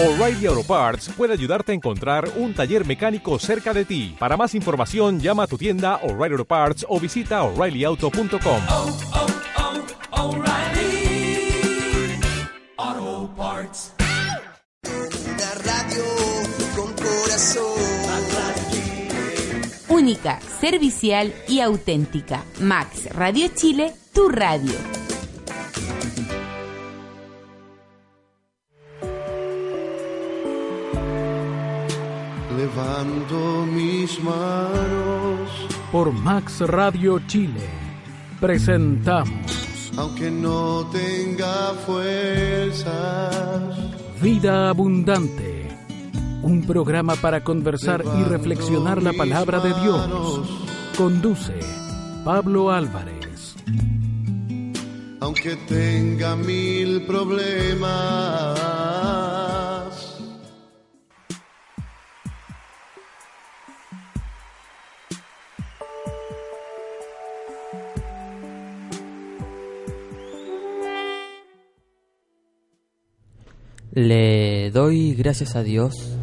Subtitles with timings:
[0.00, 4.14] O'Reilly Auto Parts puede ayudarte a encontrar un taller mecánico cerca de ti.
[4.16, 8.62] Para más información, llama a tu tienda O'Reilly Auto Parts o visita oreillyauto.com.
[8.68, 8.98] oh,
[10.12, 11.50] oh, O'Reilly
[12.76, 13.92] Auto Parts.
[14.84, 16.04] Una radio
[16.76, 17.64] con corazón.
[19.88, 22.44] Única, servicial y auténtica.
[22.60, 24.74] Max Radio Chile, tu radio.
[35.92, 37.66] Por Max Radio Chile
[38.40, 43.74] presentamos aunque no tenga fuerzas.
[44.22, 45.68] Vida Abundante,
[46.42, 50.48] un programa para conversar y reflexionar la palabra de Dios.
[50.96, 51.58] Conduce
[52.24, 53.56] Pablo Álvarez.
[55.20, 57.88] Aunque tenga mil problemas.
[73.98, 76.16] Le doy gracias a Dios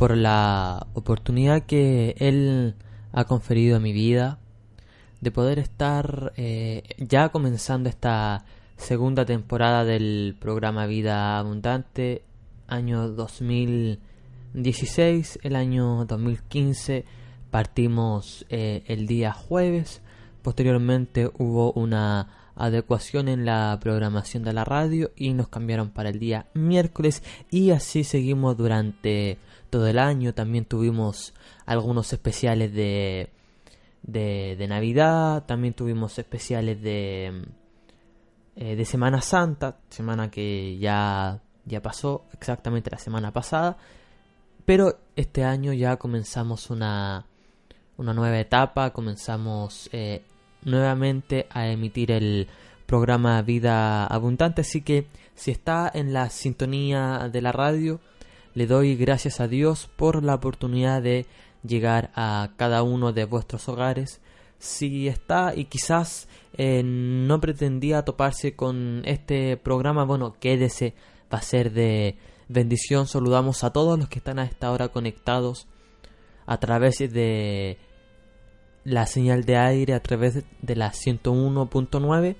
[0.00, 2.74] por la oportunidad que Él
[3.12, 4.40] ha conferido a mi vida
[5.20, 8.44] de poder estar eh, ya comenzando esta
[8.76, 12.24] segunda temporada del programa Vida Abundante,
[12.66, 17.04] año 2016, el año 2015
[17.52, 20.02] partimos eh, el día jueves,
[20.42, 26.20] posteriormente hubo una adecuación en la programación de la radio y nos cambiaron para el
[26.20, 29.36] día miércoles y así seguimos durante
[29.68, 30.32] todo el año.
[30.32, 31.34] También tuvimos
[31.66, 33.30] algunos especiales de,
[34.04, 37.42] de, Navidad, también tuvimos especiales de,
[38.54, 43.76] eh, de Semana Santa, semana que ya, ya pasó exactamente la semana pasada.
[44.64, 47.26] Pero este año ya comenzamos una,
[47.96, 50.22] una nueva etapa, comenzamos eh,
[50.64, 52.48] nuevamente a emitir el
[52.86, 54.60] programa Vida Abundante.
[54.60, 58.00] Así que si está en la sintonía de la radio,
[58.54, 61.26] le doy gracias a Dios por la oportunidad de
[61.66, 64.20] llegar a cada uno de vuestros hogares.
[64.58, 70.94] Si está y quizás eh, no pretendía toparse con este programa, bueno, quédese,
[71.32, 72.16] va a ser de
[72.48, 73.06] bendición.
[73.06, 75.66] Saludamos a todos los que están a esta hora conectados
[76.46, 77.78] a través de
[78.84, 82.36] la señal de aire a través de la 101.9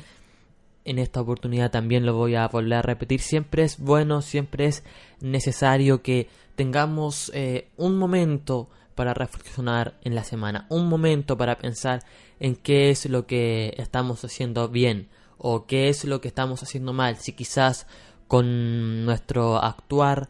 [0.85, 3.21] en esta oportunidad también lo voy a volver a repetir.
[3.21, 4.83] Siempre es bueno, siempre es
[5.21, 12.03] necesario que tengamos eh, un momento para reflexionar en la semana, un momento para pensar
[12.41, 16.93] en qué es lo que estamos haciendo bien o qué es lo que estamos haciendo
[16.93, 17.87] mal, si quizás
[18.29, 20.29] con nuestro actuar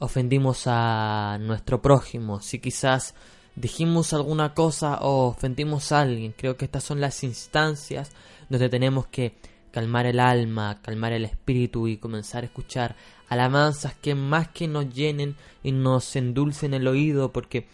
[0.00, 3.14] ofendimos a nuestro prójimo, si quizás
[3.54, 6.34] dijimos alguna cosa o ofendimos a alguien.
[6.36, 8.10] Creo que estas son las instancias
[8.48, 9.36] donde tenemos que
[9.70, 12.96] calmar el alma, calmar el espíritu y comenzar a escuchar
[13.28, 17.68] alabanzas que más que nos llenen y nos endulcen el oído porque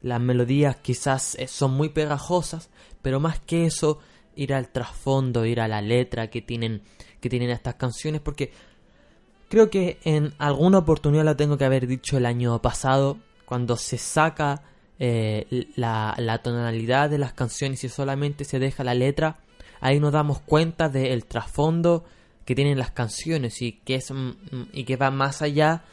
[0.00, 2.70] las melodías quizás eh, son muy pegajosas,
[3.02, 3.98] pero más que eso
[4.36, 6.82] ir al trasfondo, ir a la letra que tienen
[7.20, 8.52] que tienen estas canciones porque
[9.48, 13.98] creo que en alguna oportunidad lo tengo que haber dicho el año pasado cuando se
[13.98, 14.62] saca
[14.98, 19.38] eh, la, tonalidad de las canciones y solamente se deja la letra
[19.80, 22.04] ahí nos damos cuenta del trasfondo
[22.44, 24.12] que tienen las canciones y que es
[24.72, 25.84] y que va más allá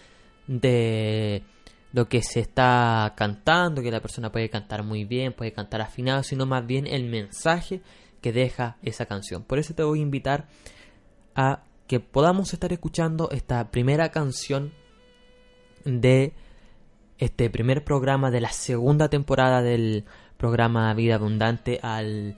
[0.47, 1.43] de
[1.93, 6.23] lo que se está cantando, que la persona puede cantar muy bien, puede cantar afinado,
[6.23, 7.81] sino más bien el mensaje
[8.21, 9.43] que deja esa canción.
[9.43, 10.47] Por eso te voy a invitar
[11.35, 14.71] a que podamos estar escuchando esta primera canción
[15.83, 16.31] de
[17.17, 20.05] este primer programa de la segunda temporada del
[20.37, 21.81] programa Vida Abundante.
[21.83, 22.37] Al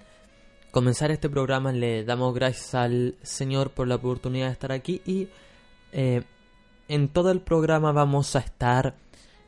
[0.72, 5.28] comenzar este programa le damos gracias al Señor por la oportunidad de estar aquí y
[5.92, 6.24] eh,
[6.88, 8.96] en todo el programa vamos a estar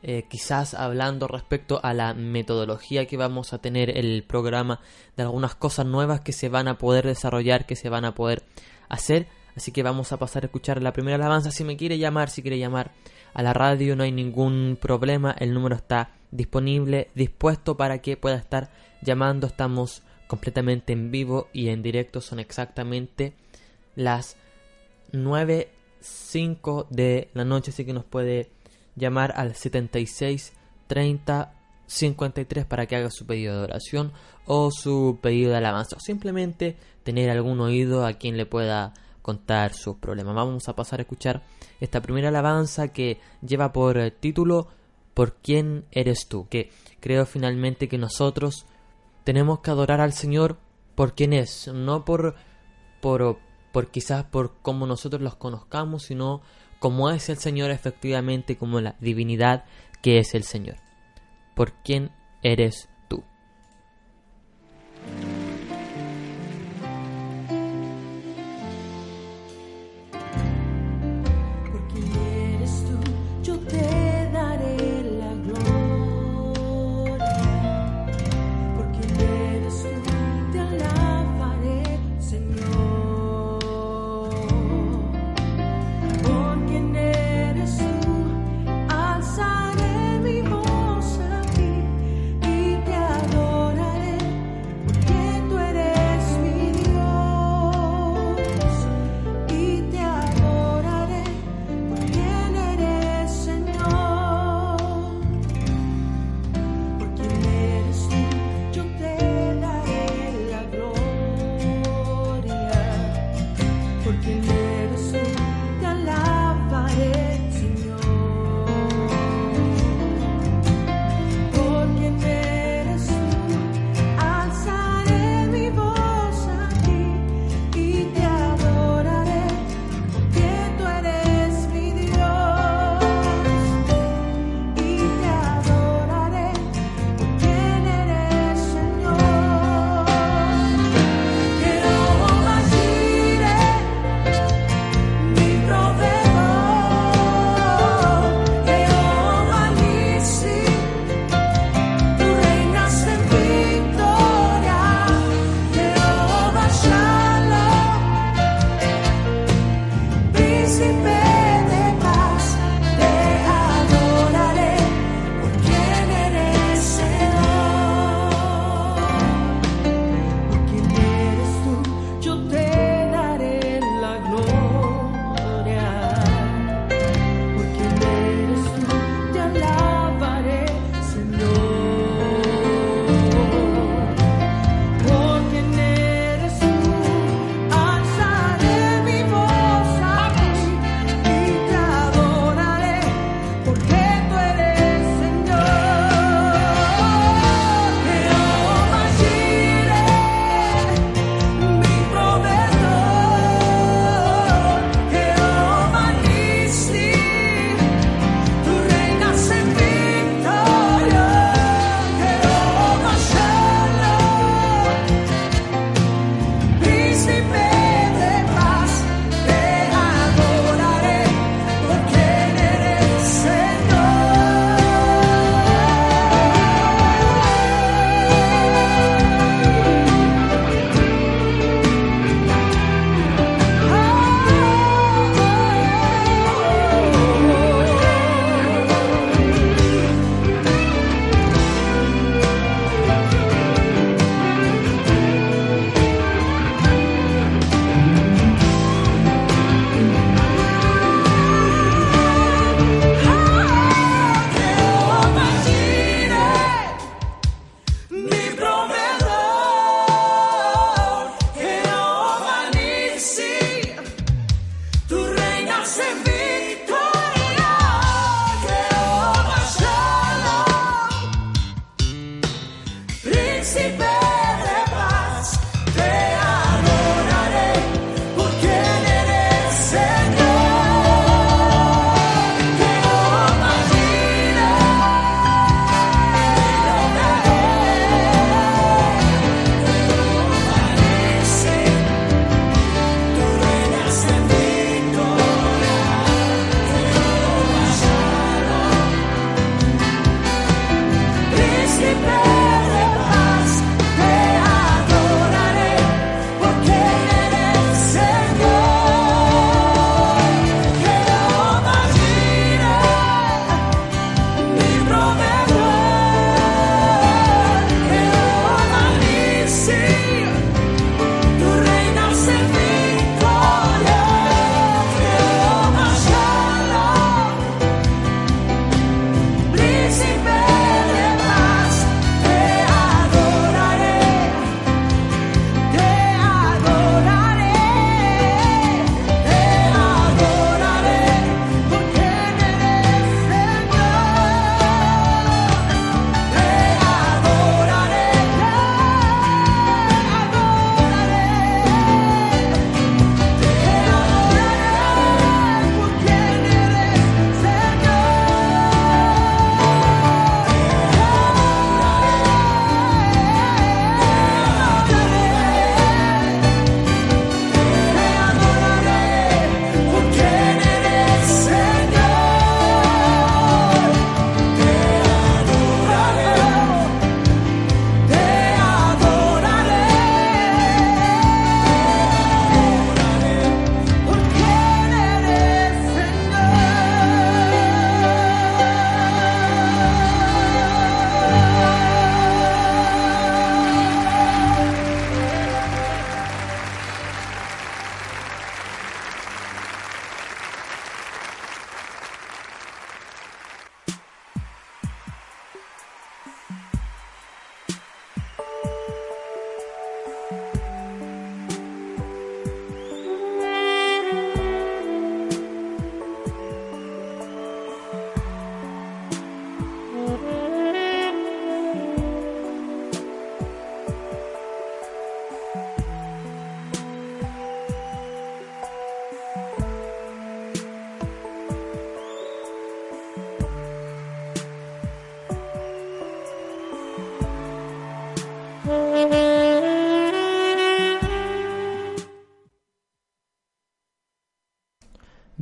[0.04, 4.78] eh, quizás hablando respecto a la metodología que vamos a tener el programa,
[5.16, 8.44] de algunas cosas nuevas que se van a poder desarrollar, que se van a poder
[8.88, 9.26] hacer.
[9.56, 11.50] Así que vamos a pasar a escuchar la primera alabanza.
[11.50, 12.92] Si me quiere llamar, si quiere llamar
[13.32, 15.34] a la radio, no hay ningún problema.
[15.38, 18.70] El número está disponible, dispuesto para que pueda estar
[19.00, 19.46] llamando.
[19.46, 22.20] Estamos completamente en vivo y en directo.
[22.20, 23.32] Son exactamente
[23.94, 24.36] las
[25.12, 27.70] 9.05 de la noche.
[27.70, 28.50] Así que nos puede
[28.94, 30.52] llamar al 76
[30.86, 31.52] 30
[31.86, 34.12] 53 para que haga su pedido de oración
[34.44, 35.96] o su pedido de alabanza.
[35.96, 38.92] O simplemente tener algún oído a quien le pueda
[39.26, 40.36] contar sus problemas.
[40.36, 41.42] Vamos a pasar a escuchar
[41.80, 44.68] esta primera alabanza que lleva por eh, título
[45.14, 46.46] ¿Por quién eres tú?
[46.48, 46.70] Que
[47.00, 48.66] creo finalmente que nosotros
[49.24, 50.58] tenemos que adorar al Señor
[50.94, 52.36] por quién es, no por,
[53.00, 53.40] por,
[53.72, 56.40] por quizás por cómo nosotros los conozcamos, sino
[56.78, 59.64] como es el Señor efectivamente, como la divinidad
[60.02, 60.76] que es el Señor.
[61.56, 62.12] ¿Por quién
[62.42, 63.24] eres tú?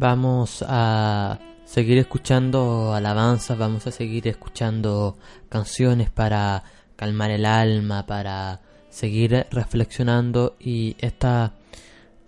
[0.04, 5.16] Vamos a seguir escuchando alabanzas, vamos a seguir escuchando
[5.48, 6.62] canciones para
[6.94, 11.54] calmar el alma, para seguir reflexionando y esta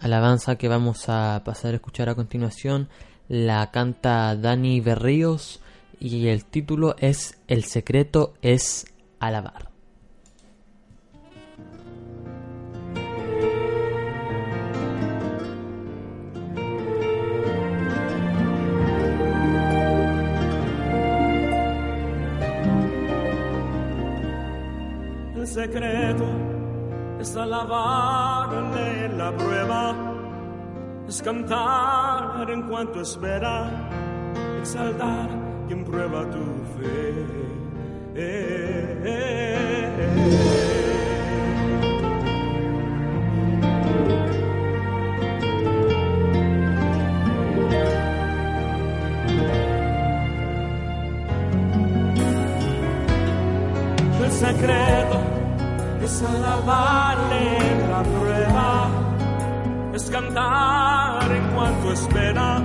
[0.00, 2.88] alabanza que vamos a pasar a escuchar a continuación
[3.28, 5.60] la canta Dani Berríos
[6.00, 8.86] y el título es El secreto es
[9.20, 9.65] alabar.
[27.64, 29.94] La prueba,
[31.08, 33.70] es cantar en cuanto espera,
[34.60, 35.28] exaltar
[35.66, 36.44] quien prueba tu
[36.76, 37.26] fe.
[38.14, 38.66] Eh,
[54.30, 55.35] secreto
[56.06, 58.88] es alabarle en la prueba,
[59.92, 62.62] es cantar en cuanto espera,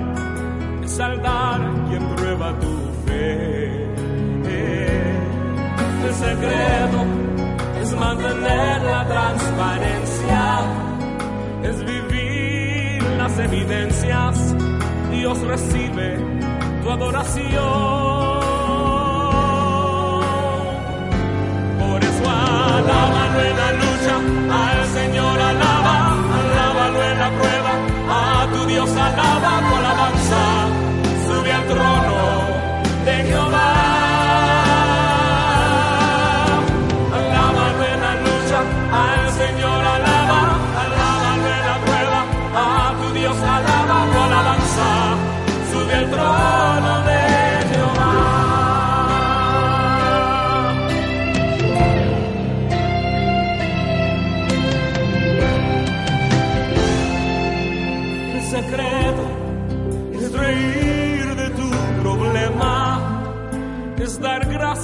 [0.84, 3.82] es saldar quien prueba tu fe.
[6.06, 7.00] El secreto
[7.82, 10.42] es mantener la transparencia,
[11.64, 14.54] es vivir las evidencias.
[15.10, 16.16] Dios recibe
[16.82, 18.41] tu adoración.
[22.92, 24.14] Alábalo en la lucha,
[24.64, 25.81] al Señor alaba,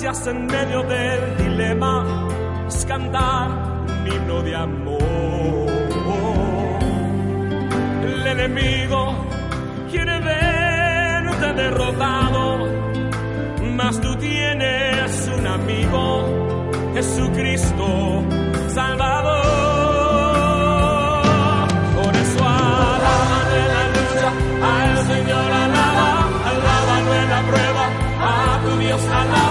[0.08, 2.02] en medio del dilema,
[2.66, 3.50] es cantar
[4.06, 5.68] himno de amor.
[8.04, 9.26] El enemigo
[9.90, 12.68] quiere verte derrotado,
[13.76, 18.24] mas tú tienes un amigo, Jesucristo
[18.68, 19.42] Salvador.
[22.02, 24.28] Por eso alábalo en la lucha,
[24.72, 26.08] al Señor alaba,
[26.50, 27.84] alábalo en la prueba,
[28.20, 29.48] a tu Dios alaba,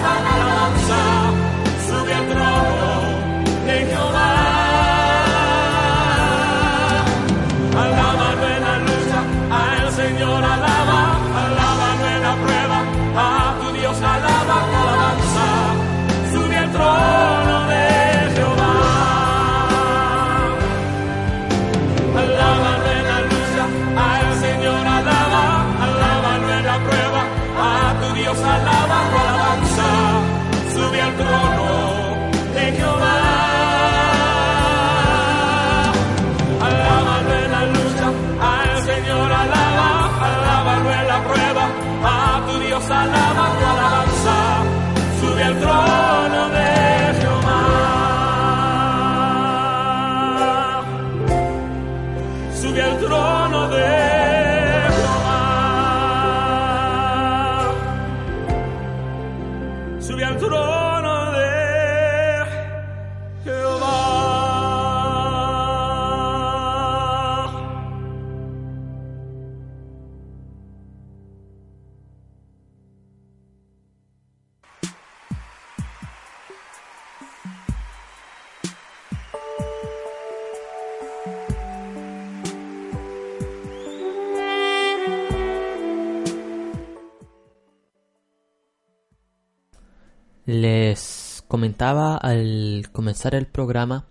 [91.68, 94.06] comentaba al comenzar el programa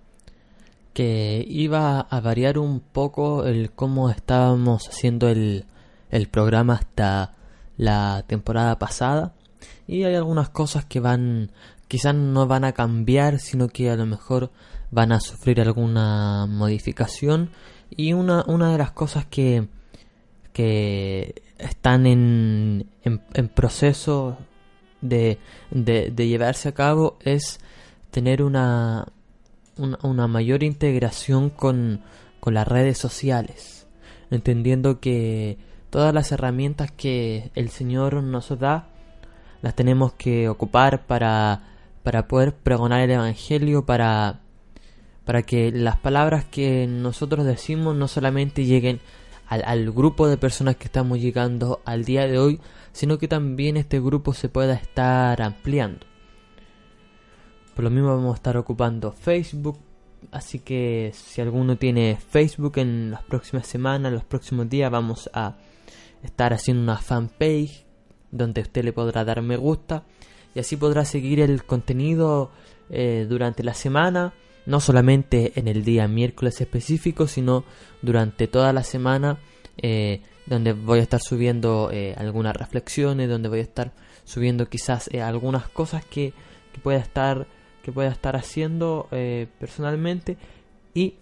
[0.93, 5.65] que iba a variar un poco el cómo estábamos haciendo el,
[6.11, 7.33] el programa hasta
[7.79, 9.33] la temporada pasada.
[9.87, 11.51] Y hay algunas cosas que van
[11.89, 14.51] quizás no van a cambiar sino que a lo mejor
[14.91, 17.53] van a sufrir alguna modificación.
[17.89, 19.67] Y una, una de las cosas que
[20.53, 24.37] que están en, en, en proceso
[25.01, 25.39] de,
[25.71, 27.61] de, llevarse a cabo es
[28.11, 29.07] tener una,
[29.77, 32.03] una, mayor integración con,
[32.41, 33.87] con las redes sociales,
[34.31, 35.59] entendiendo que
[35.91, 38.89] todas las herramientas que el Señor nos da
[39.63, 41.63] las tenemos que ocupar para,
[42.03, 44.41] para poder pregonar el Evangelio, para,
[45.25, 49.01] para que las palabras que nosotros decimos no solamente lleguen
[49.49, 52.61] al grupo de personas que estamos llegando al día de hoy,
[52.97, 56.07] sino que también este grupo se pueda estar ampliando.
[57.75, 59.79] Por lo mismo vamos a estar ocupando Facebook,
[60.33, 65.59] así que si alguno tiene Facebook en las próximas semanas, los próximos días vamos a
[66.23, 67.85] estar haciendo una fanpage
[68.31, 70.05] donde usted le podrá dar me gusta
[70.55, 72.51] y así podrá seguir el contenido
[72.89, 74.33] eh, durante la semana,
[74.65, 77.63] no solamente en el día miércoles específico, sino
[78.01, 79.39] durante toda la semana,
[79.77, 83.93] eh, donde voy a estar subiendo eh, algunas reflexiones, donde voy a estar
[84.25, 86.33] subiendo quizás eh, algunas cosas que,
[86.73, 87.47] que pueda estar
[87.83, 90.37] que pueda estar haciendo eh, personalmente.
[90.93, 91.15] Y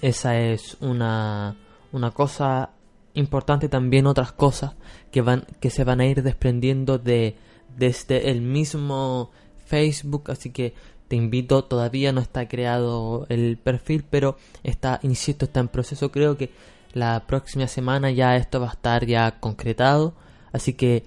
[0.00, 1.56] esa es una,
[1.90, 2.70] una cosa
[3.14, 4.76] importante también otras cosas
[5.10, 7.36] que van que se van a ir desprendiendo de
[7.76, 9.32] desde el mismo
[9.64, 10.30] Facebook.
[10.30, 10.74] Así que
[11.08, 16.12] te invito todavía no está creado el perfil pero está insisto está en proceso.
[16.12, 16.50] Creo que
[16.96, 20.14] la próxima semana ya esto va a estar ya concretado.
[20.50, 21.04] Así que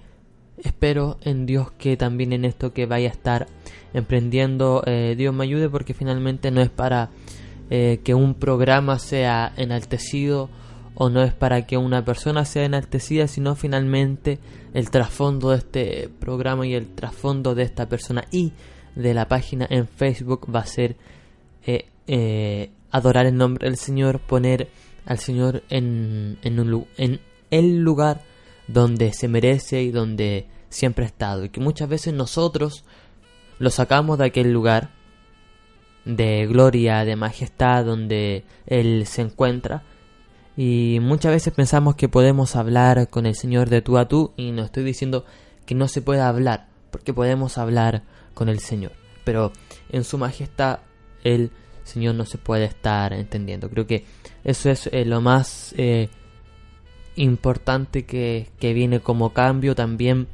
[0.62, 3.48] espero en Dios que también en esto que vaya a estar
[3.92, 7.10] emprendiendo eh, Dios me ayude porque finalmente no es para
[7.70, 10.48] eh, que un programa sea enaltecido
[10.94, 14.38] o no es para que una persona sea enaltecida, sino finalmente
[14.74, 18.52] el trasfondo de este programa y el trasfondo de esta persona y
[18.94, 20.94] de la página en Facebook va a ser
[21.66, 24.68] eh, adorar el nombre del Señor, poner
[25.10, 27.20] al Señor en, en, un, en
[27.50, 28.20] el lugar
[28.68, 31.44] donde se merece y donde siempre ha estado.
[31.44, 32.84] Y que muchas veces nosotros
[33.58, 34.90] lo sacamos de aquel lugar
[36.04, 39.82] de gloria, de majestad donde Él se encuentra.
[40.56, 44.52] Y muchas veces pensamos que podemos hablar con el Señor de tú a tú y
[44.52, 45.24] no estoy diciendo
[45.66, 48.92] que no se pueda hablar, porque podemos hablar con el Señor.
[49.24, 49.50] Pero
[49.90, 50.78] en su majestad
[51.24, 51.50] el
[51.82, 53.68] Señor no se puede estar entendiendo.
[53.68, 54.04] Creo que
[54.44, 56.08] eso es eh, lo más eh,
[57.16, 60.28] importante que, que viene como cambio también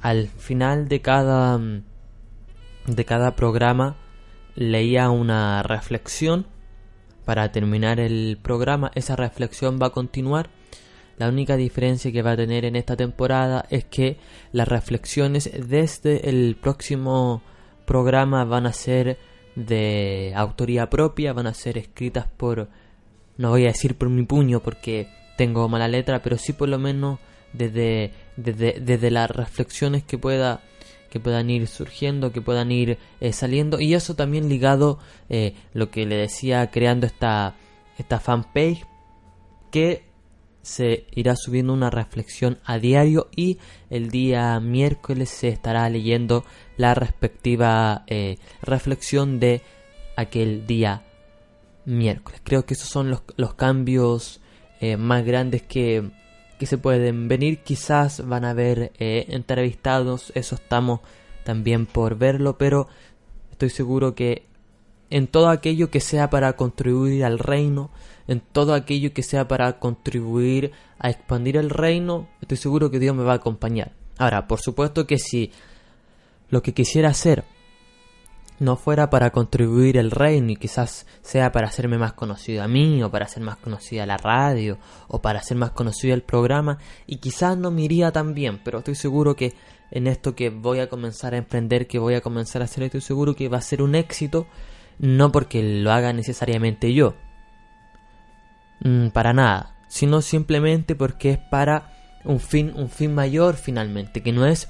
[0.00, 1.82] al final de cada mm,
[2.86, 3.96] de cada programa
[4.54, 6.46] leía una reflexión
[7.24, 8.90] para terminar el programa.
[8.94, 10.50] Esa reflexión va a continuar.
[11.18, 14.18] La única diferencia que va a tener en esta temporada es que
[14.52, 17.42] las reflexiones desde el próximo
[17.84, 19.18] programa van a ser
[19.54, 22.68] de autoría propia, van a ser escritas por,
[23.38, 26.78] no voy a decir por mi puño porque tengo mala letra, pero sí por lo
[26.78, 27.18] menos
[27.52, 30.60] desde, desde, desde las reflexiones que pueda
[31.08, 33.80] que puedan ir surgiendo, que puedan ir eh, saliendo.
[33.80, 34.98] Y eso también ligado
[35.30, 37.54] eh, lo que le decía creando esta
[37.96, 38.84] esta fanpage
[39.70, 40.04] que
[40.62, 46.44] se irá subiendo una reflexión a diario y el día miércoles se estará leyendo
[46.76, 49.62] la respectiva eh, reflexión de
[50.16, 51.07] aquel día
[51.88, 52.40] miércoles.
[52.44, 54.40] Creo que esos son los, los cambios
[54.80, 56.10] eh, más grandes que,
[56.58, 57.62] que se pueden venir.
[57.62, 61.00] Quizás van a haber eh, entrevistados, eso estamos
[61.44, 62.88] también por verlo, pero
[63.50, 64.44] estoy seguro que
[65.10, 67.90] en todo aquello que sea para contribuir al reino,
[68.26, 73.16] en todo aquello que sea para contribuir a expandir el reino, estoy seguro que Dios
[73.16, 73.92] me va a acompañar.
[74.18, 75.50] Ahora, por supuesto que si
[76.50, 77.44] lo que quisiera hacer
[78.58, 83.02] no fuera para contribuir el reino y quizás sea para hacerme más conocido a mí
[83.02, 87.16] o para hacer más conocida la radio o para hacer más conocido el programa y
[87.16, 89.54] quizás no me iría tan bien, pero estoy seguro que
[89.90, 93.00] en esto que voy a comenzar a emprender, que voy a comenzar a hacer, estoy
[93.00, 94.46] seguro que va a ser un éxito,
[94.98, 97.14] no porque lo haga necesariamente yo,
[98.80, 101.92] mm, para nada, sino simplemente porque es para
[102.24, 104.68] un fin, un fin mayor finalmente, que no es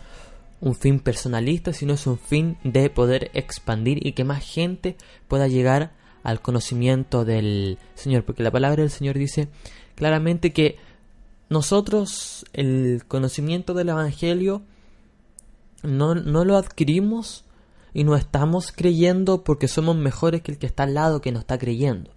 [0.61, 4.97] un fin personalista, sino es un fin de poder expandir y que más gente
[5.29, 5.93] pueda llegar
[6.23, 9.49] al conocimiento del Señor, porque la palabra del Señor dice
[9.95, 10.77] claramente que
[11.49, 14.63] nosotros el conocimiento del Evangelio
[15.83, 17.45] no, no lo adquirimos
[17.95, 21.39] y no estamos creyendo porque somos mejores que el que está al lado que no
[21.39, 22.11] está creyendo.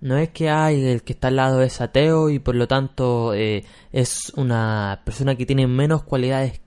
[0.00, 3.34] No es que hay el que está al lado es ateo y por lo tanto
[3.34, 6.60] eh, es una persona que tiene menos cualidades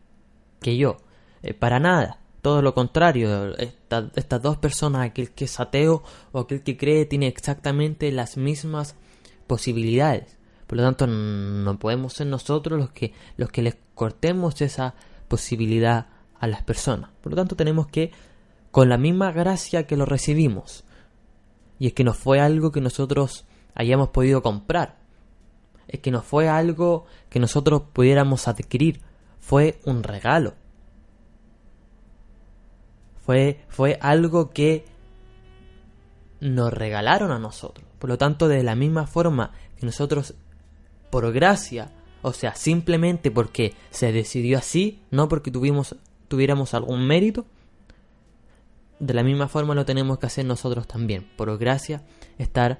[0.59, 0.97] que yo.
[1.43, 2.17] Eh, para nada.
[2.41, 3.55] Todo lo contrario.
[3.57, 8.35] Esta- estas dos personas, aquel que es ateo o aquel que cree, tiene exactamente las
[8.35, 8.95] mismas
[9.47, 10.37] posibilidades.
[10.67, 14.95] Por lo tanto, no podemos ser nosotros los que, los que les cortemos esa
[15.27, 16.07] posibilidad
[16.39, 17.11] a las personas.
[17.21, 18.11] Por lo tanto, tenemos que,
[18.71, 20.83] con la misma gracia que lo recibimos,
[21.81, 24.99] y es que no fue algo que nosotros hayamos podido comprar.
[25.87, 29.01] es que no fue algo que nosotros pudiéramos adquirir,
[29.39, 30.53] fue un regalo.
[33.25, 34.85] Fue, fue algo que
[36.39, 37.87] nos regalaron a nosotros.
[37.97, 40.35] Por lo tanto, de la misma forma que nosotros,
[41.09, 41.89] por gracia,
[42.21, 45.95] o sea, simplemente porque se decidió así, no porque tuvimos,
[46.27, 47.47] tuviéramos algún mérito,
[49.01, 51.27] de la misma forma lo tenemos que hacer nosotros también.
[51.35, 52.03] Por gracia,
[52.37, 52.79] estar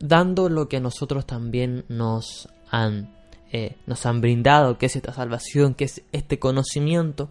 [0.00, 3.14] dando lo que nosotros también nos han,
[3.52, 7.30] eh, nos han brindado, que es esta salvación, que es este conocimiento,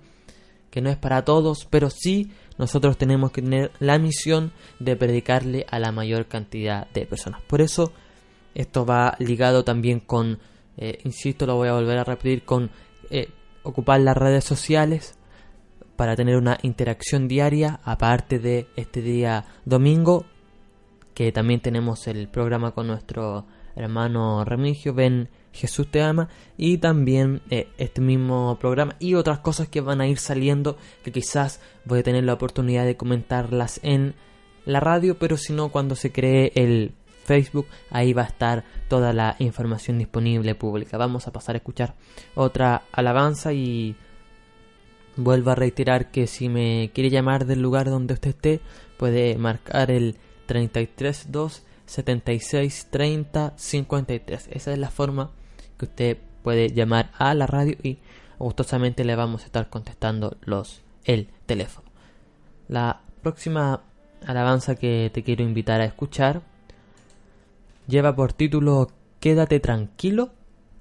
[0.72, 5.66] que no es para todos, pero sí nosotros tenemos que tener la misión de predicarle
[5.70, 7.42] a la mayor cantidad de personas.
[7.42, 7.92] Por eso
[8.54, 10.40] esto va ligado también con,
[10.78, 12.72] eh, insisto, lo voy a volver a repetir, con
[13.10, 13.30] eh,
[13.64, 15.18] ocupar las redes sociales
[15.96, 20.26] para tener una interacción diaria, aparte de este día domingo,
[21.14, 26.28] que también tenemos el programa con nuestro hermano Remigio, ven Jesús te ama,
[26.58, 31.12] y también eh, este mismo programa y otras cosas que van a ir saliendo que
[31.12, 34.16] quizás voy a tener la oportunidad de comentarlas en
[34.66, 39.14] la radio, pero si no cuando se cree el Facebook, ahí va a estar toda
[39.14, 40.98] la información disponible pública.
[40.98, 41.96] Vamos a pasar a escuchar
[42.36, 43.96] otra alabanza y
[45.18, 48.60] vuelvo a reiterar que si me quiere llamar del lugar donde usted esté,
[48.98, 54.50] puede marcar el 332 76 30 53.
[54.52, 55.32] Esa es la forma
[55.78, 58.00] que usted puede llamar a la radio y
[58.40, 61.88] gustosamente le vamos a estar contestando los el teléfono.
[62.68, 63.82] La próxima
[64.26, 66.42] alabanza que te quiero invitar a escuchar
[67.88, 70.32] lleva por título Quédate tranquilo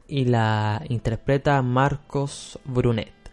[0.09, 3.24] y la interpreta Marcos Brunet.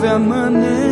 [0.00, 0.89] vermaner.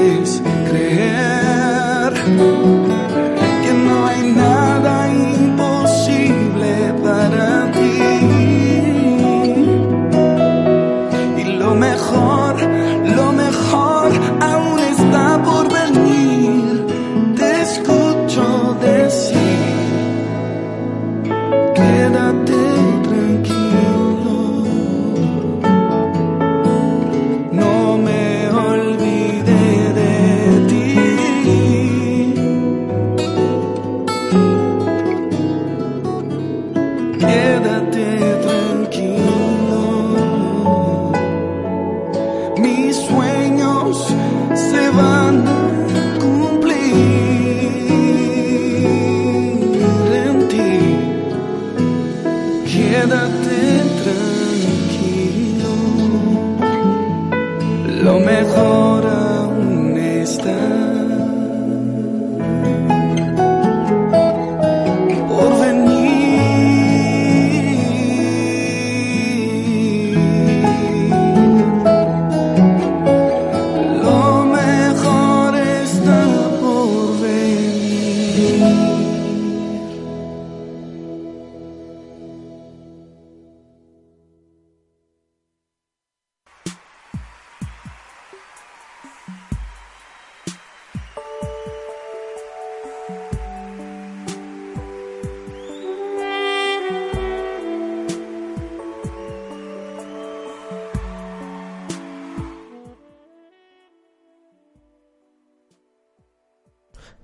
[0.00, 0.39] Haces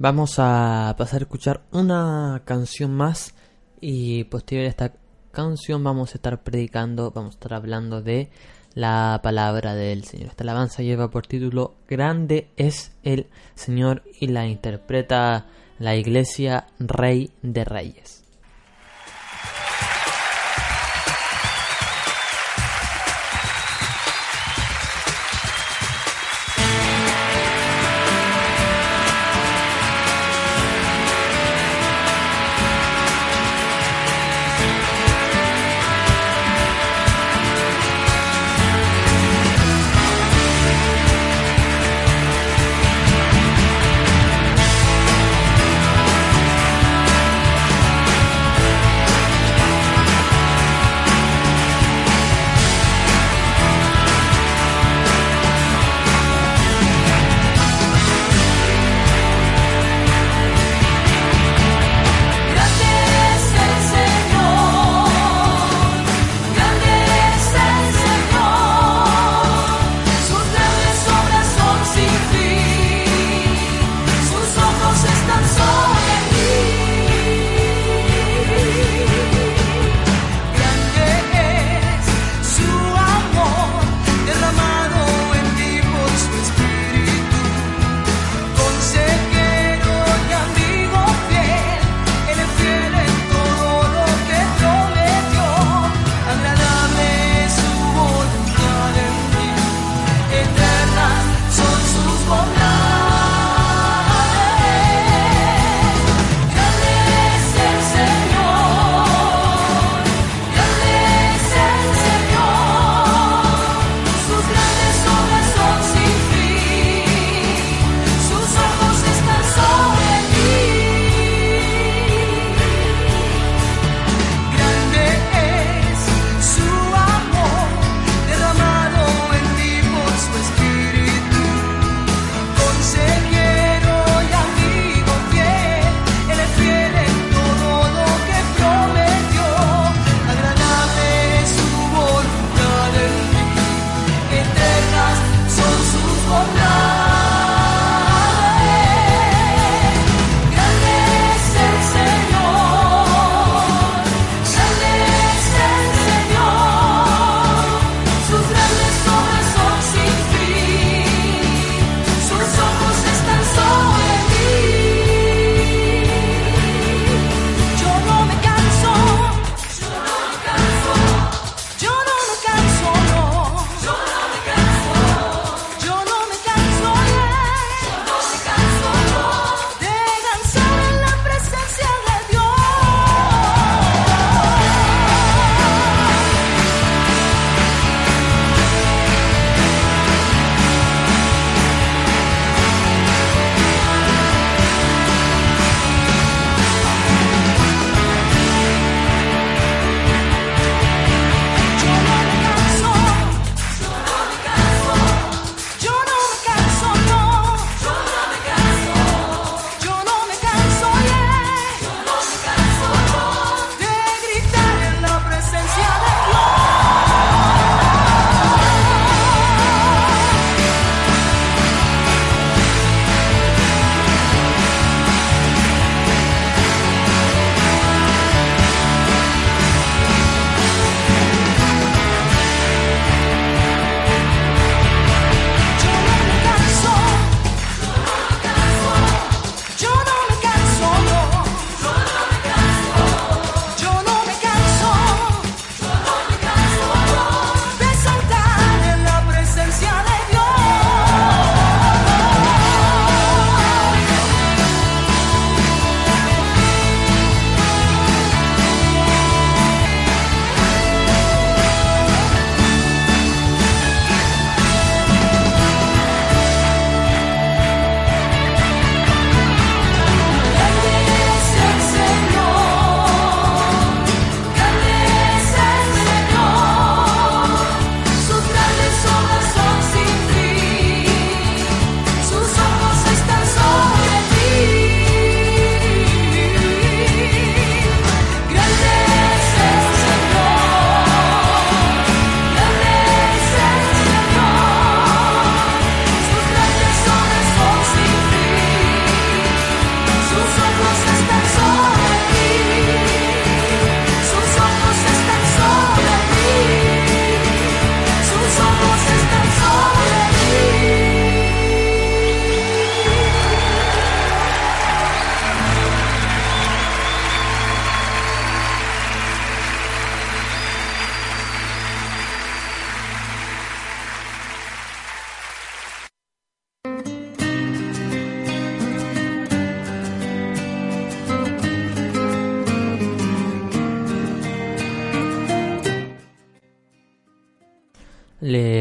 [0.09, 3.35] Vamos a pasar a escuchar una canción más
[3.81, 4.93] y posterior a esta
[5.33, 8.31] canción vamos a estar predicando, vamos a estar hablando de
[8.75, 10.29] la palabra del Señor.
[10.29, 15.47] Esta alabanza lleva por título Grande es el Señor y la interpreta
[15.81, 18.26] la iglesia Rey de Reyes.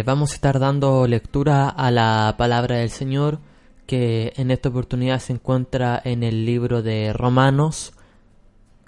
[0.06, 3.40] Vamos a estar dando lectura a la palabra del Señor
[3.88, 7.92] que en esta oportunidad se encuentra en el libro de Romanos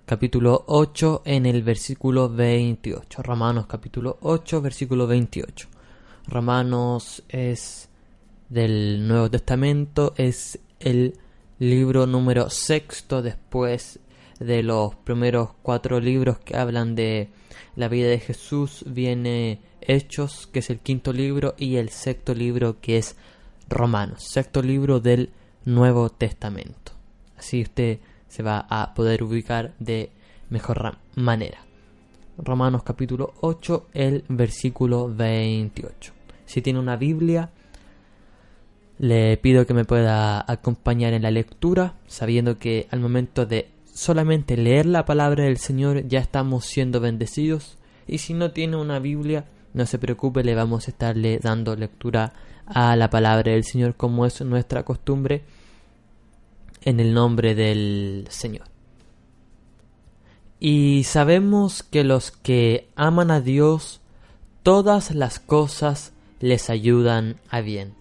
[0.05, 3.23] capítulo 8 en el versículo 28.
[3.23, 5.67] Romanos capítulo 8 versículo 28.
[6.27, 7.89] Romanos es
[8.49, 11.15] del Nuevo Testamento, es el
[11.57, 13.99] libro número sexto después
[14.39, 17.29] de los primeros cuatro libros que hablan de
[17.75, 22.79] la vida de Jesús viene Hechos, que es el quinto libro, y el sexto libro,
[22.81, 23.15] que es
[23.69, 25.31] Romanos, sexto libro del
[25.65, 26.91] Nuevo Testamento.
[27.37, 30.11] Así usted se va a poder ubicar de
[30.49, 31.59] mejor manera.
[32.37, 36.13] Romanos capítulo 8, el versículo 28.
[36.45, 37.49] Si tiene una Biblia,
[38.99, 44.57] le pido que me pueda acompañar en la lectura, sabiendo que al momento de solamente
[44.57, 47.77] leer la palabra del Señor ya estamos siendo bendecidos.
[48.07, 52.33] Y si no tiene una Biblia, no se preocupe, le vamos a estarle dando lectura
[52.65, 55.43] a la palabra del Señor como es nuestra costumbre
[56.81, 58.67] en el nombre del Señor.
[60.59, 64.01] Y sabemos que los que aman a Dios,
[64.63, 67.93] todas las cosas les ayudan a bien.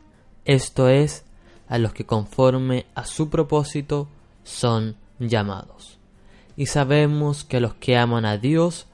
[0.44, 1.24] Esto es,
[1.68, 4.08] a los que conforme a su propósito
[4.44, 5.98] son llamados.
[6.56, 8.86] Y sabemos que los que aman a Dios,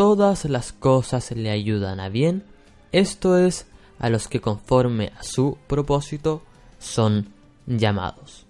[0.00, 2.42] todas las cosas le ayudan a bien.
[2.90, 3.66] Esto es,
[3.98, 6.40] a los que conforme a su propósito
[6.78, 7.26] son
[7.66, 8.46] llamados.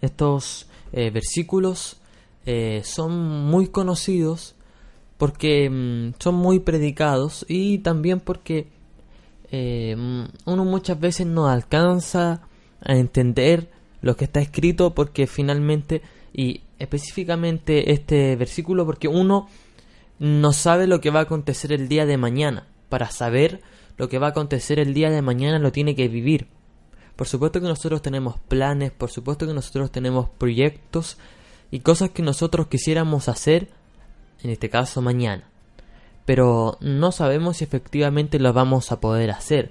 [0.00, 1.98] Estos eh, versículos
[2.46, 4.54] eh, son muy conocidos
[5.18, 8.66] porque mm, son muy predicados y también porque
[9.50, 12.48] eh, mm, uno muchas veces no alcanza
[12.80, 16.00] a entender lo que está escrito porque finalmente
[16.32, 19.48] y específicamente este versículo porque uno
[20.18, 22.66] no sabe lo que va a acontecer el día de mañana.
[22.88, 23.60] Para saber
[23.96, 26.48] lo que va a acontecer el día de mañana lo tiene que vivir.
[27.16, 31.18] Por supuesto que nosotros tenemos planes, por supuesto que nosotros tenemos proyectos
[31.70, 33.68] y cosas que nosotros quisiéramos hacer,
[34.42, 35.44] en este caso mañana.
[36.24, 39.70] Pero no sabemos si efectivamente lo vamos a poder hacer.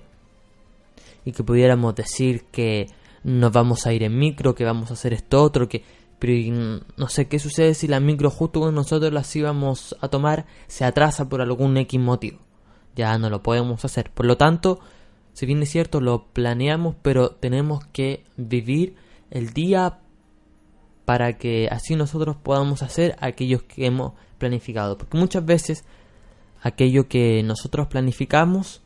[1.26, 2.88] Y que pudiéramos decir que
[3.24, 5.84] nos vamos a ir en micro, que vamos a hacer esto otro, que
[6.20, 10.46] pero no sé qué sucede si la micro justo cuando nosotros las íbamos a tomar
[10.68, 12.40] se atrasa por algún X motivo.
[12.96, 14.12] Ya no lo podemos hacer.
[14.12, 14.80] Por lo tanto,
[15.34, 18.96] si bien es cierto, lo planeamos, pero tenemos que vivir
[19.32, 20.00] el día
[21.06, 24.98] para que así nosotros podamos hacer aquellos que hemos planificado.
[24.98, 25.86] Porque muchas veces
[26.62, 28.82] aquello que nosotros planificamos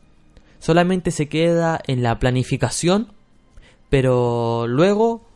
[0.60, 3.12] solamente se queda en la planificación,
[3.90, 5.26] pero luego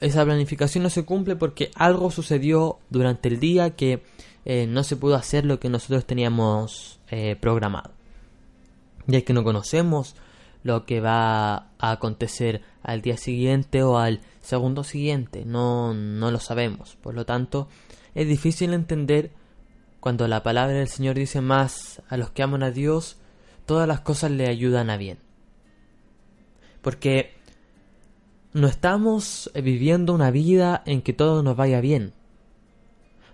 [0.00, 4.02] esa planificación no se cumple porque algo sucedió durante el día que
[4.44, 7.92] eh, no se pudo hacer lo que nosotros teníamos eh, programado.
[9.06, 10.16] Ya que no conocemos
[10.62, 16.38] lo que va a acontecer al día siguiente o al segundo siguiente, no, no lo
[16.38, 16.96] sabemos.
[17.02, 17.68] Por lo tanto,
[18.14, 19.30] es difícil entender
[20.00, 23.18] cuando la palabra del Señor dice más a los que aman a Dios,
[23.66, 25.18] todas las cosas le ayudan a bien.
[26.80, 27.34] Porque
[28.52, 32.12] no estamos viviendo una vida en que todo nos vaya bien.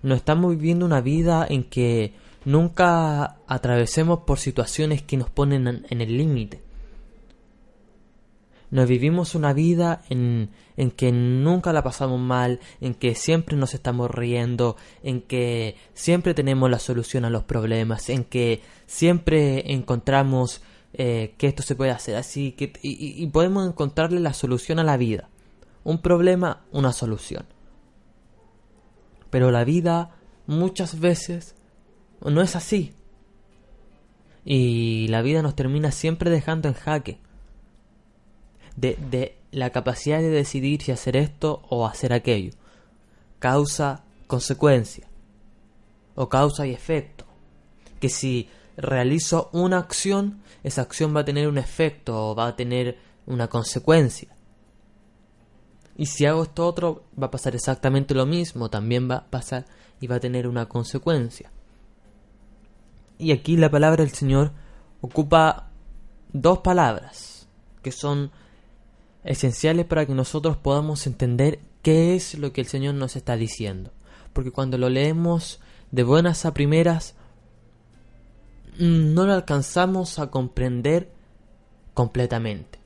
[0.03, 2.15] No estamos viviendo una vida en que
[2.45, 6.61] nunca atravesemos por situaciones que nos ponen en el límite.
[8.71, 13.75] Nos vivimos una vida en, en que nunca la pasamos mal, en que siempre nos
[13.75, 20.63] estamos riendo, en que siempre tenemos la solución a los problemas, en que siempre encontramos
[20.99, 24.85] eh, que esto se puede hacer así que, y, y podemos encontrarle la solución a
[24.85, 25.29] la vida.
[25.85, 27.45] Un problema, una solución.
[29.29, 30.17] Pero la vida
[30.47, 31.55] muchas veces
[32.25, 32.95] no es así.
[34.43, 37.19] Y la vida nos termina siempre dejando en jaque.
[38.77, 42.53] De, de, la capacidad de decidir si hacer esto o hacer aquello.
[43.39, 45.09] Causa, consecuencia.
[46.15, 47.27] O causa y efecto.
[48.01, 52.57] Que si realizo una acción, esa acción va a tener un efecto o va a
[52.57, 54.37] tener una consecuencia.
[55.97, 59.65] Y si hago esto otro, va a pasar exactamente lo mismo, también va a pasar
[60.01, 61.51] y va a tener una consecuencia.
[63.19, 64.53] Y aquí la palabra del Señor
[65.01, 65.71] ocupa
[66.33, 67.49] dos palabras
[67.83, 68.31] que son
[69.25, 73.93] esenciales para que nosotros podamos entender qué es lo que el Señor nos está diciendo.
[74.35, 75.61] Porque cuando lo leemos
[75.93, 77.15] de buenas a primeras,
[78.79, 81.11] no lo alcanzamos a comprender
[81.95, 82.79] completamente.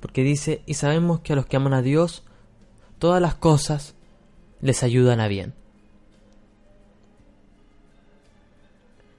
[0.00, 2.22] Porque dice, y sabemos que a los que aman a Dios,
[2.98, 3.94] todas las cosas
[4.60, 5.54] les ayudan a bien.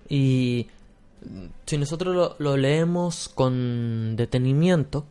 [0.07, 0.67] Y
[1.65, 5.05] si nosotros lo, leemos con detenimiento,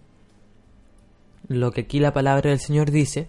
[1.47, 3.29] lo que aquí la palabra del Señor dice,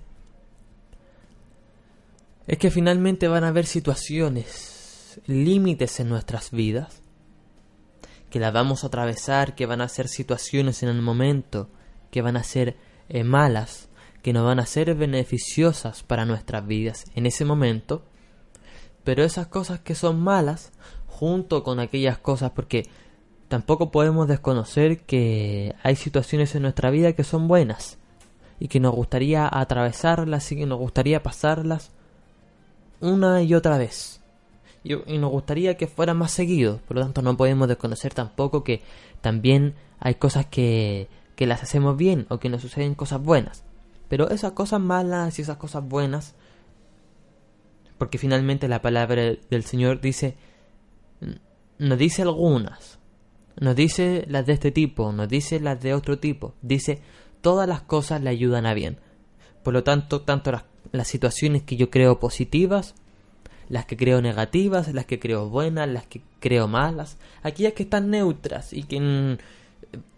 [2.47, 4.68] es que finalmente van a haber situaciones,
[5.25, 7.01] límites en nuestras vidas,
[8.29, 11.69] que las vamos a atravesar, que van a ser situaciones en el momento,
[12.11, 12.77] que van a ser
[13.09, 13.89] eh, malas,
[14.21, 18.03] que no van a ser beneficiosas para nuestras vidas en ese momento,
[19.03, 20.71] pero esas cosas que son malas,
[21.07, 22.87] junto con aquellas cosas, porque
[23.47, 27.97] tampoco podemos desconocer que hay situaciones en nuestra vida que son buenas
[28.59, 31.91] y que nos gustaría atravesarlas y que nos gustaría pasarlas
[32.99, 34.18] una y otra vez.
[34.83, 38.63] Y, y nos gustaría que fueran más seguidos, por lo tanto no podemos desconocer tampoco
[38.63, 38.81] que
[39.21, 41.09] también hay cosas que,
[41.39, 43.63] que las hacemos bien o que nos suceden cosas buenas.
[44.09, 46.35] Pero esas cosas malas y esas cosas buenas,
[47.97, 50.35] porque finalmente la palabra del Señor dice,
[51.77, 52.99] nos dice algunas,
[53.57, 57.01] nos dice las de este tipo, nos dice las de otro tipo, dice
[57.39, 58.97] todas las cosas le ayudan a bien.
[59.63, 62.95] Por lo tanto, tanto las, las situaciones que yo creo positivas,
[63.69, 68.09] las que creo negativas, las que creo buenas, las que creo malas, aquellas que están
[68.09, 69.39] neutras y que en,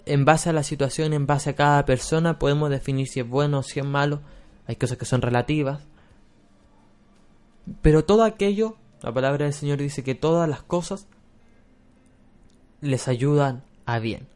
[0.06, 3.60] en base a la situación, en base a cada persona, podemos definir si es bueno
[3.60, 4.22] o si es malo.
[4.68, 5.82] Hay cosas que son relativas.
[7.82, 11.08] Pero todo aquello, la palabra del Señor dice que todas las cosas
[12.80, 14.28] les ayudan a bien.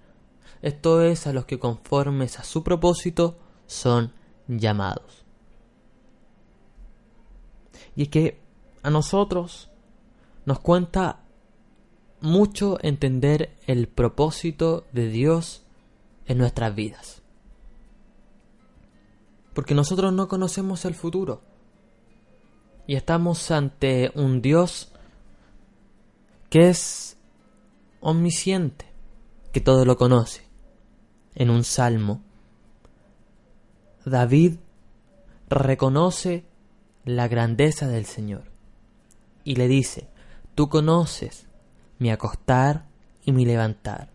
[0.62, 4.12] Esto es a los que conformes a su propósito son
[4.48, 5.24] llamados.
[7.96, 8.45] Y es que
[8.86, 9.72] a nosotros
[10.46, 11.24] nos cuenta
[12.22, 15.64] mucho entender el propósito de Dios
[16.28, 17.24] en nuestras vidas.
[19.56, 21.42] Porque nosotros no conocemos el futuro.
[22.86, 24.92] Y estamos ante un Dios
[26.52, 27.18] que es
[28.02, 28.86] omnisciente,
[29.52, 30.48] que todo lo conoce.
[31.34, 32.22] En un salmo,
[34.06, 34.58] David
[35.50, 36.46] reconoce
[37.04, 38.55] la grandeza del Señor
[39.46, 40.10] y le dice,
[40.56, 41.48] tú conoces
[42.00, 42.88] mi acostar
[43.24, 44.10] y mi levantar.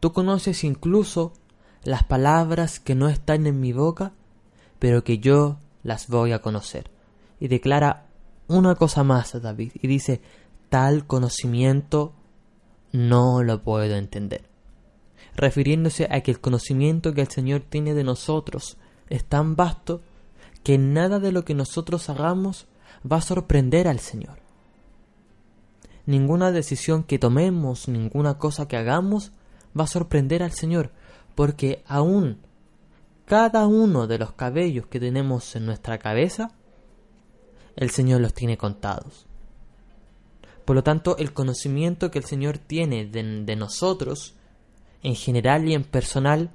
[0.00, 1.34] Tú conoces incluso
[1.82, 4.12] las palabras que no están en mi boca,
[4.78, 6.90] pero que yo las voy a conocer.
[7.40, 8.06] Y declara
[8.46, 10.22] una cosa más a David y dice,
[10.68, 12.14] tal conocimiento
[12.92, 14.48] no lo puedo entender.
[15.36, 18.76] Refiriéndose a que el conocimiento que el Señor tiene de nosotros
[19.08, 20.00] es tan vasto
[20.62, 22.66] que nada de lo que nosotros hagamos
[23.10, 24.38] va a sorprender al Señor.
[26.06, 29.32] Ninguna decisión que tomemos, ninguna cosa que hagamos
[29.78, 30.90] va a sorprender al Señor,
[31.34, 32.40] porque aún
[33.24, 36.52] cada uno de los cabellos que tenemos en nuestra cabeza,
[37.76, 39.26] el Señor los tiene contados.
[40.64, 44.34] Por lo tanto, el conocimiento que el Señor tiene de, de nosotros,
[45.02, 46.50] en general y en personal,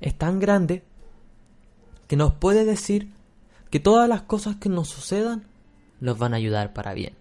[0.00, 0.82] es tan grande
[2.06, 3.10] que nos puede decir
[3.74, 5.48] que todas las cosas que nos sucedan
[5.98, 7.14] nos van a ayudar para bien.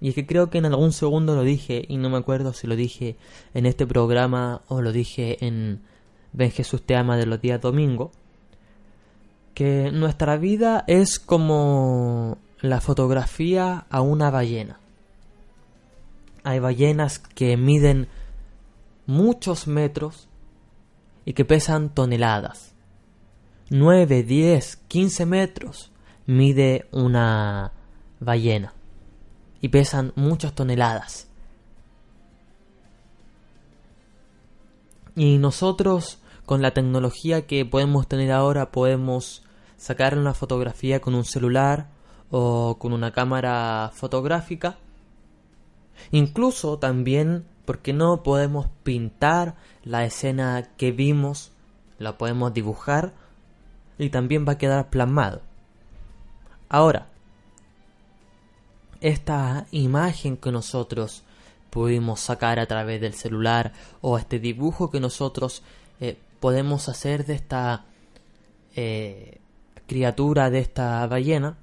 [0.00, 2.68] Y es que creo que en algún segundo lo dije, y no me acuerdo si
[2.68, 3.16] lo dije
[3.52, 5.82] en este programa o lo dije en
[6.32, 8.12] Ven Jesús te ama de los días domingo,
[9.52, 14.78] que nuestra vida es como la fotografía a una ballena.
[16.44, 18.06] Hay ballenas que miden
[19.06, 20.28] muchos metros
[21.24, 22.71] y que pesan toneladas.
[23.72, 25.92] 9, 10, 15 metros
[26.26, 27.72] mide una
[28.20, 28.74] ballena
[29.62, 31.30] y pesan muchas toneladas.
[35.16, 39.42] Y nosotros, con la tecnología que podemos tener ahora, podemos
[39.78, 41.88] sacar una fotografía con un celular
[42.30, 44.76] o con una cámara fotográfica.
[46.10, 51.52] Incluso también, porque no podemos pintar la escena que vimos,
[51.98, 53.21] la podemos dibujar
[54.02, 55.42] y también va a quedar plasmado.
[56.68, 57.08] Ahora,
[59.00, 61.22] esta imagen que nosotros
[61.70, 65.62] pudimos sacar a través del celular o este dibujo que nosotros
[66.00, 67.84] eh, podemos hacer de esta
[68.74, 69.38] eh,
[69.86, 71.58] criatura, de esta ballena,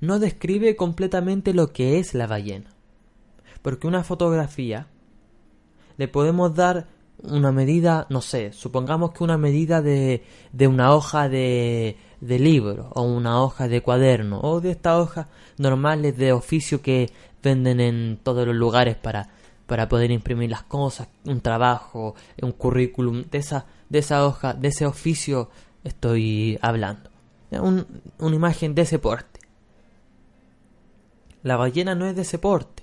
[0.00, 2.70] no describe completamente lo que es la ballena.
[3.62, 4.86] Porque una fotografía
[5.96, 6.86] le podemos dar
[7.22, 12.90] una medida, no sé, supongamos que una medida de, de una hoja de, de libro
[12.94, 17.10] o una hoja de cuaderno o de estas hojas normales de oficio que
[17.42, 19.30] venden en todos los lugares para,
[19.66, 24.68] para poder imprimir las cosas, un trabajo, un currículum, de esa, de esa hoja, de
[24.68, 25.50] ese oficio
[25.84, 27.10] estoy hablando.
[27.50, 27.86] Un,
[28.18, 29.40] una imagen de ese porte.
[31.42, 32.82] La ballena no es de ese porte.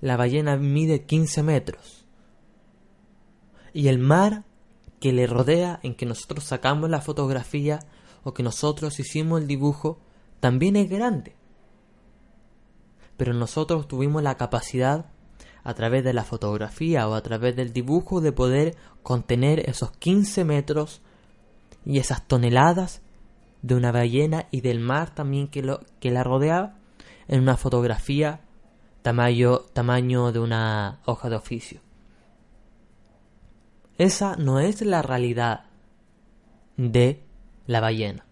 [0.00, 2.01] La ballena mide 15 metros.
[3.72, 4.44] Y el mar
[5.00, 7.80] que le rodea, en que nosotros sacamos la fotografía
[8.22, 9.98] o que nosotros hicimos el dibujo,
[10.40, 11.34] también es grande.
[13.16, 15.06] Pero nosotros tuvimos la capacidad,
[15.64, 20.44] a través de la fotografía o a través del dibujo, de poder contener esos 15
[20.44, 21.02] metros
[21.84, 23.02] y esas toneladas
[23.62, 26.74] de una ballena y del mar también que, lo, que la rodeaba
[27.28, 28.40] en una fotografía
[29.02, 31.80] tamaño, tamaño de una hoja de oficio.
[34.02, 35.66] Esa no es la realidad
[36.76, 37.22] de
[37.66, 38.26] la ballena.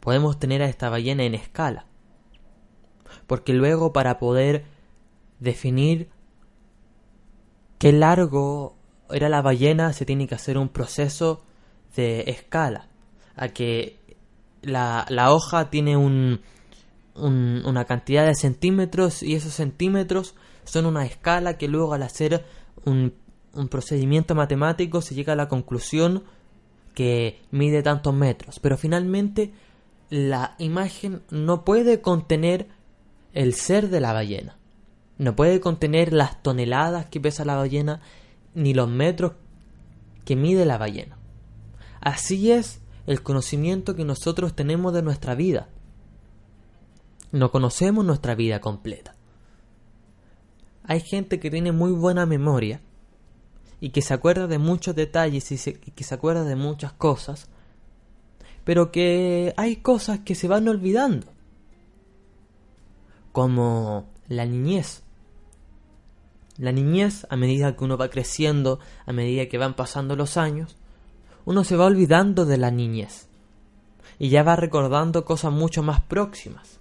[0.00, 1.86] Podemos tener a esta ballena en escala.
[3.26, 4.66] Porque luego para poder
[5.40, 6.10] definir
[7.78, 8.76] qué largo
[9.08, 11.42] era la ballena se tiene que hacer un proceso
[11.96, 12.88] de escala.
[13.36, 13.98] A que
[14.60, 16.42] la, la hoja tiene un,
[17.14, 22.44] un- una cantidad de centímetros y esos centímetros son una escala que luego al hacer
[22.84, 23.14] un,
[23.56, 26.24] un procedimiento matemático se llega a la conclusión
[26.94, 28.58] que mide tantos metros.
[28.60, 29.52] Pero finalmente
[30.10, 32.68] la imagen no puede contener
[33.32, 34.56] el ser de la ballena.
[35.18, 38.00] No puede contener las toneladas que pesa la ballena
[38.54, 39.32] ni los metros
[40.24, 41.16] que mide la ballena.
[42.00, 45.68] Así es el conocimiento que nosotros tenemos de nuestra vida.
[47.32, 49.14] No conocemos nuestra vida completa.
[50.84, 52.80] Hay gente que tiene muy buena memoria
[53.80, 57.48] y que se acuerda de muchos detalles y, se- que se acuerda de muchas cosas,
[58.64, 61.26] pero que hay cosas que se van olvidando,
[63.32, 65.02] como la niñez.
[66.58, 70.76] La niñez, a medida que uno va creciendo, a medida que van pasando los años,
[71.44, 73.28] uno se va olvidando de la niñez
[74.18, 76.80] y ya va recordando cosas mucho más próximas.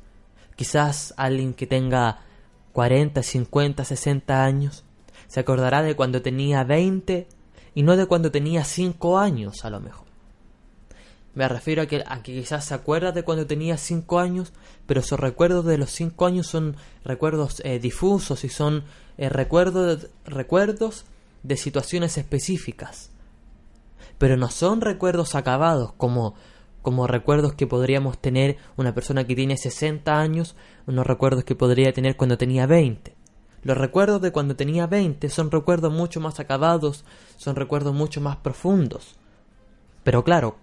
[0.56, 2.22] Quizás alguien que tenga
[2.72, 4.86] 40, 50, 60 años
[5.28, 7.28] se acordará de cuando tenía 20
[7.74, 10.06] y no de cuando tenía 5 años a lo mejor.
[11.36, 14.54] Me refiero a que, a que quizás se acuerda de cuando tenía 5 años,
[14.86, 18.86] pero esos recuerdos de los 5 años son recuerdos eh, difusos y son
[19.18, 21.06] eh, recuerdos, recuerdos
[21.44, 23.10] de situaciones específicas.
[24.18, 26.36] Pero no son recuerdos acabados como,
[26.82, 30.56] como recuerdos que podríamos tener una persona que tiene 60 años,
[30.88, 33.15] unos recuerdos que podría tener cuando tenía 20.
[33.66, 37.04] Los recuerdos de cuando tenía 20 son recuerdos mucho más acabados,
[37.36, 39.16] son recuerdos mucho más profundos.
[40.04, 40.58] Pero claro,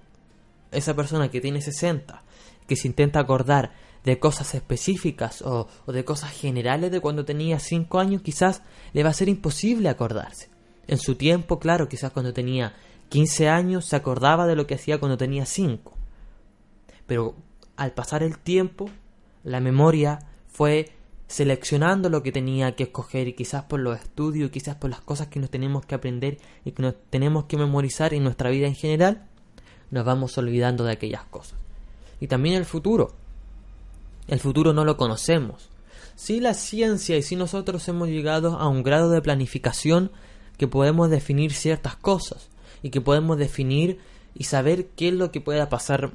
[0.70, 2.22] esa persona que tiene 60,
[2.68, 3.72] que se intenta acordar
[4.05, 9.11] de cosas específicas o, de cosas generales de cuando tenía 5 años, quizás le va
[9.11, 10.48] a ser imposible acordarse.
[10.86, 12.76] En su tiempo, claro, quizás cuando tenía
[13.09, 15.92] 15 años se acordaba de lo que hacía cuando tenía 5.
[17.09, 17.34] Pero
[17.74, 18.88] al pasar el tiempo,
[19.42, 20.92] la memoria fue
[21.32, 25.28] seleccionando lo que tenía que escoger y quizás por los estudios, quizás por las cosas
[25.28, 28.74] que nos tenemos que aprender y que nos tenemos que memorizar en nuestra vida en
[28.74, 29.24] general,
[29.90, 31.58] nos vamos olvidando de aquellas cosas.
[32.20, 33.14] Y también el futuro.
[34.28, 35.70] El futuro no lo conocemos.
[36.16, 40.12] Sí la ciencia y sí nosotros hemos llegado a un grado de planificación
[40.58, 42.50] que podemos definir ciertas cosas
[42.82, 44.00] y que podemos definir
[44.34, 46.12] y saber qué es lo que pueda pasar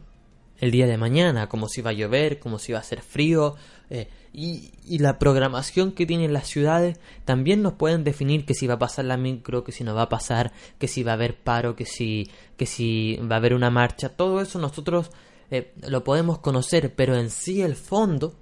[0.59, 3.55] el día de mañana, como si va a llover, como si va a hacer frío,
[3.89, 8.75] eh, y, la programación que tienen las ciudades también nos pueden definir que si va
[8.75, 11.37] a pasar la micro, que si no va a pasar, que si va a haber
[11.37, 15.11] paro, que si, que si va a haber una marcha, todo eso nosotros
[15.51, 18.35] eh, lo podemos conocer, pero en sí el fondo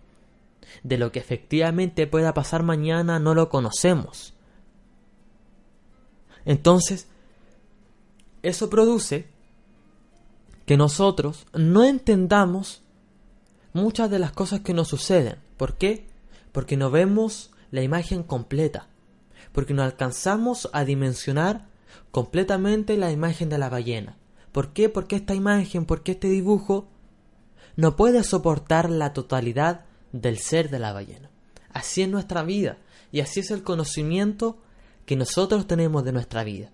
[0.84, 4.34] de lo que efectivamente pueda pasar mañana no lo conocemos.
[6.46, 7.08] Entonces,
[8.44, 9.28] eso produce
[10.66, 12.82] que nosotros no entendamos
[13.76, 15.36] muchas de las cosas que nos suceden.
[15.58, 16.08] ¿Por qué?
[16.54, 18.88] Porque no vemos la imagen completa.
[19.52, 21.68] Porque no alcanzamos a dimensionar
[22.10, 24.18] completamente la imagen de la ballena.
[24.54, 24.88] ¿Por qué?
[24.88, 26.88] Porque esta imagen, porque este dibujo
[27.76, 31.30] no puede soportar la totalidad del ser de la ballena.
[31.70, 32.78] Así es nuestra vida
[33.12, 34.58] y así es el conocimiento
[35.06, 36.72] que nosotros tenemos de nuestra vida.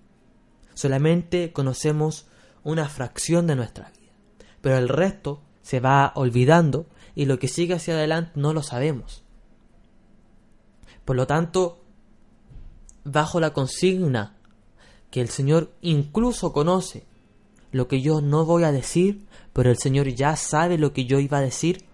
[0.75, 2.27] Solamente conocemos
[2.63, 4.13] una fracción de nuestra vida,
[4.61, 6.85] pero el resto se va olvidando
[7.15, 9.23] y lo que sigue hacia adelante no lo sabemos.
[11.05, 11.81] Por lo tanto,
[13.03, 14.37] bajo la consigna
[15.09, 17.05] que el Señor incluso conoce
[17.71, 21.19] lo que yo no voy a decir, pero el Señor ya sabe lo que yo
[21.19, 21.85] iba a decir,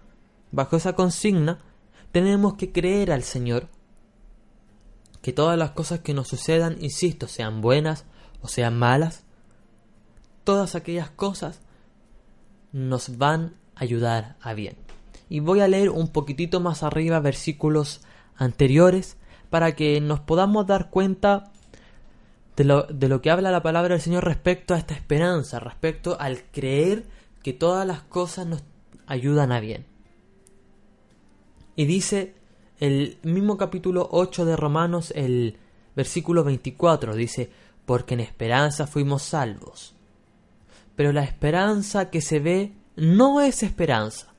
[0.52, 1.58] bajo esa consigna
[2.12, 3.68] tenemos que creer al Señor
[5.22, 8.04] que todas las cosas que nos sucedan, insisto, sean buenas
[8.40, 9.24] o sean malas,
[10.44, 11.60] todas aquellas cosas
[12.72, 14.76] nos van a ayudar a bien.
[15.28, 18.00] Y voy a leer un poquitito más arriba versículos
[18.36, 19.16] anteriores
[19.50, 21.50] para que nos podamos dar cuenta
[22.56, 26.18] de lo, de lo que habla la palabra del Señor respecto a esta esperanza, respecto
[26.18, 27.04] al creer
[27.42, 28.62] que todas las cosas nos
[29.06, 29.86] ayudan a bien.
[31.76, 32.34] Y dice
[32.80, 35.56] el mismo capítulo 8 de Romanos, el
[35.94, 37.50] versículo 24, dice,
[37.86, 39.94] porque en esperanza fuimos salvos.
[40.98, 44.32] Pero la esperanza que se ve no es esperanza.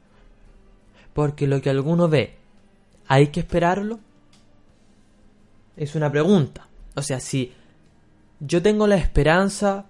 [1.13, 2.35] Porque lo que alguno ve,
[3.07, 4.01] ¿hay que esperarlo?
[5.77, 6.67] Es una pregunta.
[6.95, 7.53] O sea, si
[8.41, 9.85] yo tengo la esperanza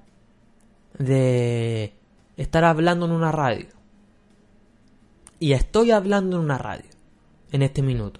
[1.00, 1.96] de
[2.38, 3.70] estar hablando en una radio,
[5.40, 6.92] y estoy hablando en una radio,
[7.52, 8.20] en este minuto,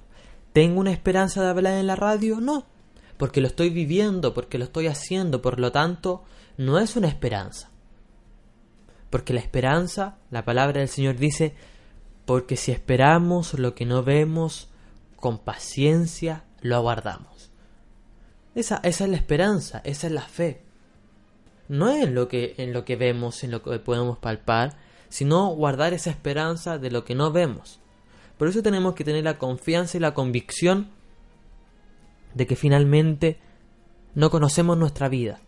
[0.54, 2.42] ¿tengo una esperanza de hablar en la radio?
[2.42, 2.66] No,
[3.18, 6.24] porque lo estoy viviendo, porque lo estoy haciendo, por lo tanto,
[6.58, 7.70] no es una esperanza.
[9.10, 11.56] Porque la esperanza, la palabra del Señor dice,
[12.26, 14.70] porque si esperamos lo que no vemos,
[15.16, 17.52] con paciencia lo aguardamos.
[18.56, 20.62] Esa, esa es la esperanza, esa es la fe.
[21.68, 24.78] No es en lo que, en lo que vemos, en lo que podemos palpar,
[25.10, 27.80] sino guardar esa esperanza de lo que no vemos.
[28.38, 30.90] Por eso tenemos que tener la confianza y la convicción
[32.34, 33.40] de que finalmente
[34.16, 35.40] no conocemos nuestra vida.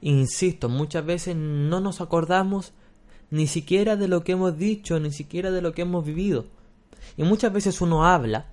[0.00, 2.72] Insisto, muchas veces no nos acordamos
[3.30, 6.46] ni siquiera de lo que hemos dicho, ni siquiera de lo que hemos vivido.
[7.16, 8.46] Y muchas veces uno habla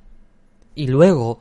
[0.77, 1.39] y luego,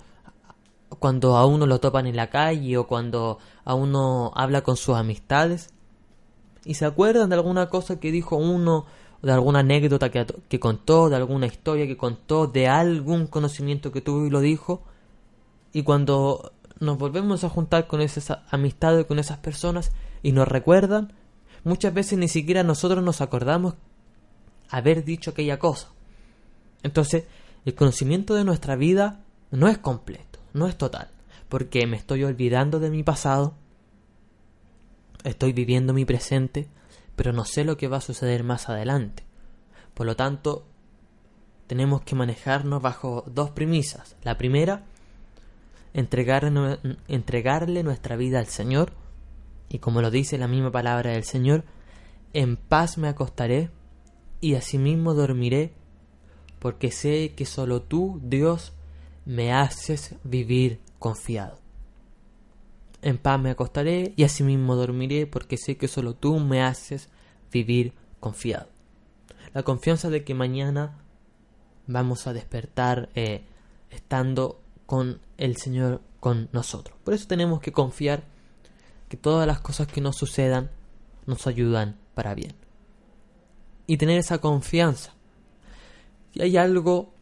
[0.99, 4.97] cuando a uno lo topan en la calle o cuando a uno habla con sus
[4.97, 5.75] amistades,
[6.65, 8.87] y se acuerdan de alguna cosa que dijo uno,
[9.23, 14.27] de alguna anécdota que, contó, de alguna historia que contó, de algún conocimiento que tuvo
[14.27, 14.83] y lo dijo,
[15.73, 21.13] y cuando nos volvemos a juntar con esas amistades, con esas personas, y nos recuerdan,
[21.67, 23.75] muchas veces ni siquiera nosotros nos acordamos
[24.71, 25.89] haber dicho aquella cosa.
[26.85, 27.25] Entonces,
[27.65, 31.09] el conocimiento de nuestra vida no es completo, no es total,
[31.49, 33.55] porque me estoy olvidando de mi pasado,
[35.25, 36.69] estoy viviendo mi presente,
[37.17, 39.25] pero no sé lo que va a suceder más adelante.
[39.95, 40.65] Por lo tanto,
[41.67, 44.15] tenemos que manejarnos bajo dos premisas.
[44.23, 44.85] La primera,
[45.95, 48.93] entregarle, entregarle nuestra vida al Señor,
[49.69, 51.65] y como lo dice la misma palabra del Señor,
[52.33, 53.71] en paz me acostaré
[54.41, 55.73] y asimismo dormiré,
[56.59, 58.75] porque sé que solo tú, Dios,
[59.25, 61.59] me haces vivir confiado.
[63.03, 67.09] En paz me acostaré y asimismo dormiré, porque sé que solo tú me haces
[67.53, 68.69] vivir confiado.
[69.53, 70.99] La confianza de que mañana
[71.87, 73.45] vamos a despertar eh,
[73.91, 76.99] estando con el Señor con nosotros.
[77.05, 78.25] Por eso tenemos que confiar
[79.09, 80.71] que todas las cosas que nos sucedan
[81.27, 82.55] nos ayudan para bien.
[83.87, 85.15] Y tener esa confianza.
[86.33, 87.15] Y hay algo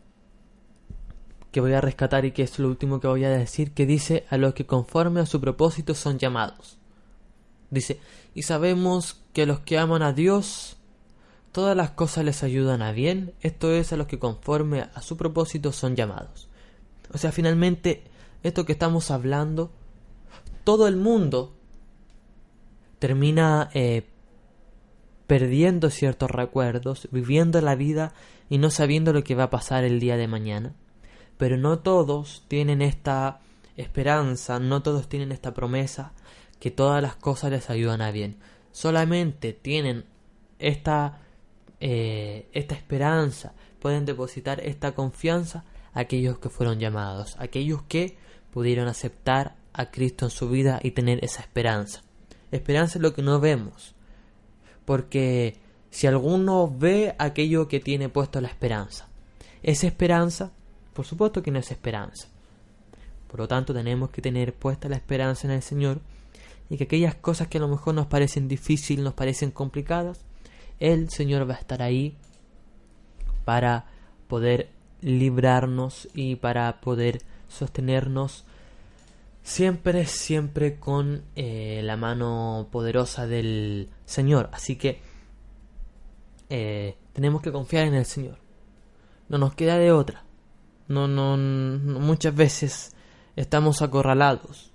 [1.53, 4.26] que voy a rescatar y que es lo último que voy a decir, que dice
[4.28, 6.78] a los que conforme a su propósito son llamados.
[7.70, 8.01] Dice,
[8.35, 10.78] y sabemos que a los que aman a Dios,
[11.53, 15.16] todas las cosas les ayudan a bien, esto es a los que conforme a su
[15.16, 16.49] propósito son llamados.
[17.12, 18.03] O sea, finalmente,
[18.43, 19.70] esto que estamos hablando,
[20.64, 21.55] todo el mundo
[22.99, 24.07] termina eh,
[25.27, 28.13] perdiendo ciertos recuerdos, viviendo la vida
[28.49, 30.75] y no sabiendo lo que va a pasar el día de mañana.
[31.37, 33.41] Pero no todos tienen esta
[33.77, 36.13] esperanza, no todos tienen esta promesa
[36.61, 38.37] que todas las cosas les ayudan a bien.
[38.73, 40.05] Solamente tienen
[40.59, 41.21] esta,
[41.81, 48.17] eh, esta esperanza, pueden depositar esta confianza aquellos que fueron llamados, aquellos que
[48.53, 52.04] pudieron aceptar a Cristo en su vida y tener esa esperanza.
[52.55, 53.97] Esperanza es lo que no vemos,
[54.85, 55.57] porque
[55.91, 59.09] si alguno ve aquello que tiene puesto la esperanza,
[59.65, 60.53] esa esperanza,
[60.93, 62.29] por supuesto que no es esperanza.
[63.27, 66.01] Por lo tanto, tenemos que tener puesta la esperanza en el Señor
[66.71, 70.21] y que aquellas cosas que a lo mejor nos parecen difíciles, nos parecen complicadas,
[70.79, 72.15] el Señor va a estar ahí
[73.45, 73.87] para
[74.29, 74.69] poder
[75.01, 78.45] librarnos y para poder sostenernos
[79.45, 84.51] siempre, siempre con eh, la mano poderosa del Señor.
[84.53, 85.01] Así que
[86.49, 88.39] eh, tenemos que confiar en el Señor.
[89.29, 90.25] No nos queda de otra.
[90.89, 92.97] No, no, no, muchas veces
[93.37, 94.73] estamos acorralados.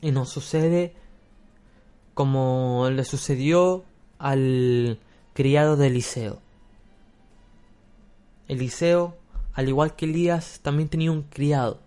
[0.00, 0.94] Y nos sucede
[2.14, 3.84] como le sucedió
[4.18, 5.00] al
[5.34, 6.40] criado de Eliseo.
[8.46, 9.16] Eliseo,
[9.52, 11.80] al igual que Elías, también tenía un criado,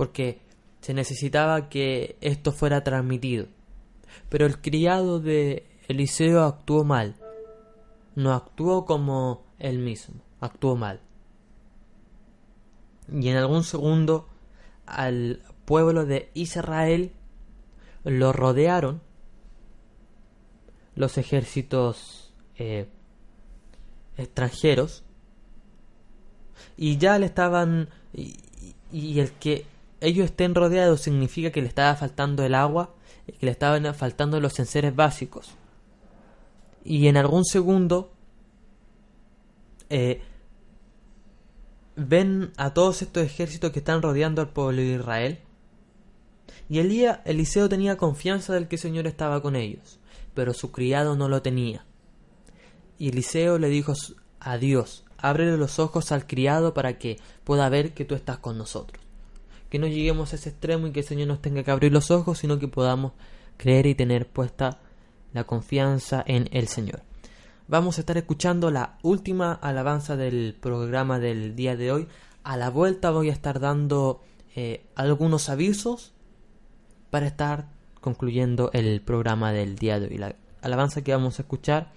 [0.00, 0.40] porque
[0.80, 3.48] se necesitaba que esto fuera transmitido.
[4.30, 7.16] Pero el criado de Eliseo actuó mal,
[8.14, 11.02] no actuó como él mismo, actuó mal.
[13.12, 14.26] y en algún segundo
[14.86, 17.12] al pueblo de Israel
[18.02, 19.02] lo rodearon
[20.94, 22.88] los ejércitos eh,
[24.16, 25.04] extranjeros
[26.78, 28.38] y ya le estaban y,
[28.90, 29.66] y el que
[30.00, 32.94] ellos estén rodeados significa que le estaba faltando el agua
[33.26, 35.56] y que le estaban faltando los enseres básicos
[36.84, 38.12] y en algún segundo
[39.90, 40.22] eh,
[41.96, 45.38] ven a todos estos ejércitos que están rodeando al pueblo de Israel
[46.68, 49.98] y Elía, Eliseo tenía confianza del que el Señor estaba con ellos,
[50.34, 51.84] pero su criado no lo tenía.
[52.96, 53.92] Y Eliseo le dijo
[54.38, 58.56] a Dios, ábrele los ojos al criado para que pueda ver que tú estás con
[58.56, 59.02] nosotros.
[59.70, 62.10] Que no lleguemos a ese extremo y que el Señor nos tenga que abrir los
[62.10, 63.12] ojos, sino que podamos
[63.56, 64.80] creer y tener puesta
[65.32, 67.02] la confianza en el Señor.
[67.68, 72.08] Vamos a estar escuchando la última alabanza del programa del día de hoy.
[72.42, 74.22] A la vuelta voy a estar dando
[74.56, 76.12] eh, algunos avisos
[77.10, 77.68] para estar
[78.00, 80.18] concluyendo el programa del día de hoy.
[80.18, 81.92] La alabanza que vamos a escuchar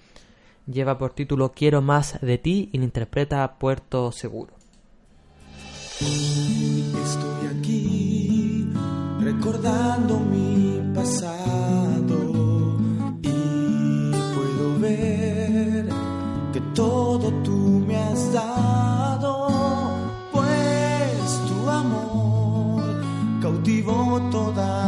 [0.68, 4.62] lleva por título Quiero más de ti y la interpreta Puerto Seguro.
[6.04, 8.68] Estoy aquí
[9.22, 12.18] recordando mi pasado
[13.22, 15.89] y puedo ver
[16.54, 19.47] que todo tú me has dado,
[20.32, 22.84] pues tu amor
[23.41, 24.83] cautivó toda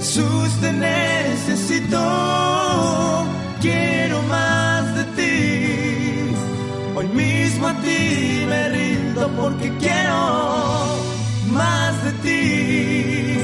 [0.00, 1.98] Jesús te necesito,
[3.60, 6.34] quiero más de ti.
[6.94, 10.96] Hoy mismo a ti me rindo porque quiero
[11.52, 13.40] más de ti.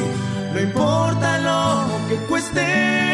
[0.55, 3.06] No importa lo que cueste,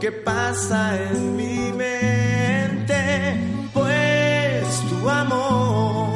[0.00, 3.36] que pasa en mi mente,
[3.72, 6.14] pues tu amor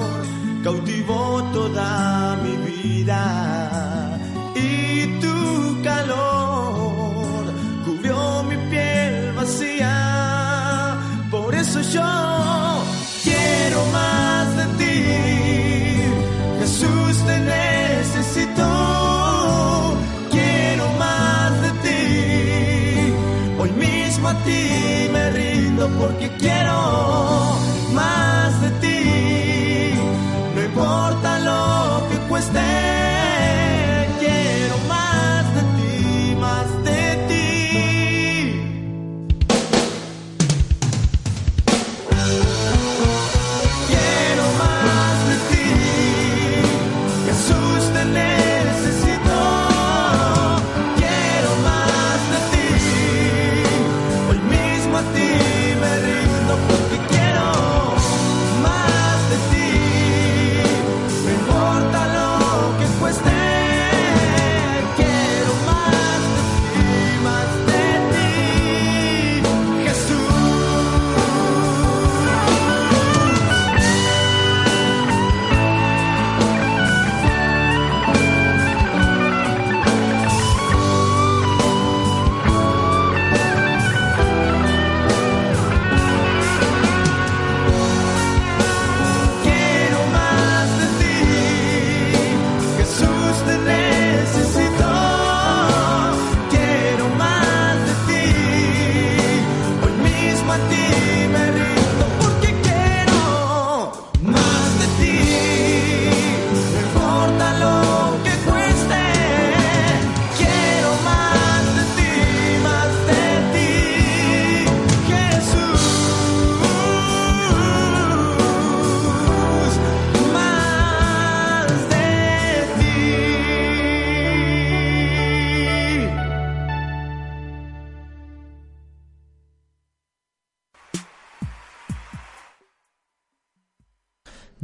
[0.63, 4.19] cautivó toda mi vida
[4.55, 7.45] y tu calor
[7.85, 10.99] cubrió mi piel vacía.
[11.31, 12.18] Por eso yo
[25.87, 27.57] porque quiero
[27.93, 29.95] más de ti.
[30.55, 32.78] No importa lo que cueste.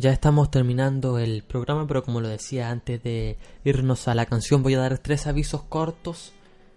[0.05, 4.63] Ya estamos terminando el programa, pero como lo decía antes de irnos a la canción,
[4.63, 6.35] voy a dar tres avisos cortos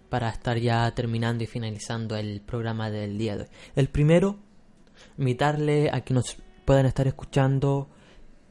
[0.07, 3.49] para estar ya terminando y finalizando el programa del día de hoy.
[3.75, 4.38] El primero,
[5.17, 7.89] invitarle a que nos puedan estar escuchando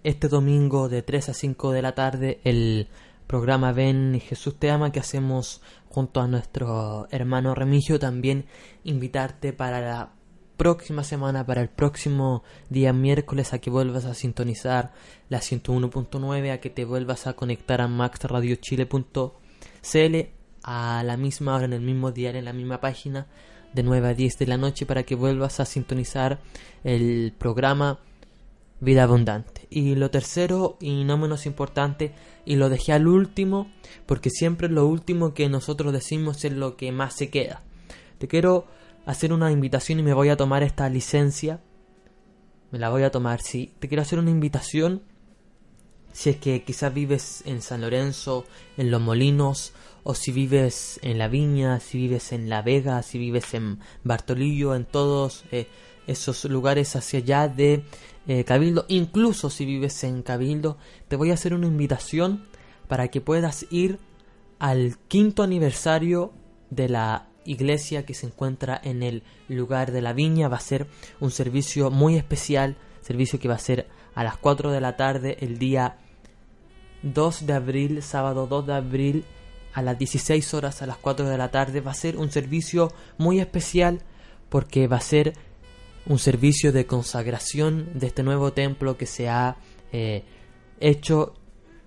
[0.05, 2.89] este domingo de 3 a 5 de la tarde el
[3.27, 7.99] programa Ven y Jesús te ama que hacemos junto a nuestro hermano Remigio.
[7.99, 8.45] También
[8.85, 10.11] invitarte para la
[10.57, 14.93] próxima semana, para el próximo día miércoles, a que vuelvas a sintonizar
[15.29, 20.17] la 101.9, a que te vuelvas a conectar a maxradiochile.cl
[20.63, 23.27] a la misma hora, en el mismo día, en la misma página,
[23.73, 26.41] de 9 a 10 de la noche, para que vuelvas a sintonizar
[26.83, 28.01] el programa
[28.81, 29.67] Vida Abundante.
[29.71, 32.13] Y lo tercero, y no menos importante,
[32.45, 33.71] y lo dejé al último,
[34.07, 37.63] porque siempre lo último que nosotros decimos es lo que más se queda.
[38.19, 38.67] Te quiero
[39.07, 41.61] hacer una invitación y me voy a tomar esta licencia.
[42.71, 43.73] Me la voy a tomar, sí.
[43.79, 45.03] Te quiero hacer una invitación.
[46.13, 48.45] Si es que quizás vives en San Lorenzo,
[48.77, 53.19] en Los Molinos, o si vives en La Viña, si vives en La Vega, si
[53.19, 55.69] vives en Bartolillo, en todos eh,
[56.07, 57.85] esos lugares hacia allá de
[58.27, 60.79] eh, Cabildo, incluso si vives en Cabildo,
[61.09, 62.47] te voy a hacer una invitación
[62.89, 63.99] para que puedas ir
[64.59, 66.33] al quinto aniversario
[66.71, 70.49] de la iglesia que se encuentra en el lugar de la viña.
[70.49, 70.87] Va a ser
[71.21, 75.37] un servicio muy especial, servicio que va a ser a las 4 de la tarde
[75.41, 75.99] el día
[77.03, 79.25] 2 de abril, sábado 2 de abril
[79.75, 81.81] a las 16 horas a las 4 de la tarde.
[81.81, 84.01] Va a ser un servicio muy especial
[84.49, 85.35] porque va a ser
[86.07, 89.57] un servicio de consagración de este nuevo templo que se ha
[89.93, 90.25] eh,
[90.81, 91.35] hecho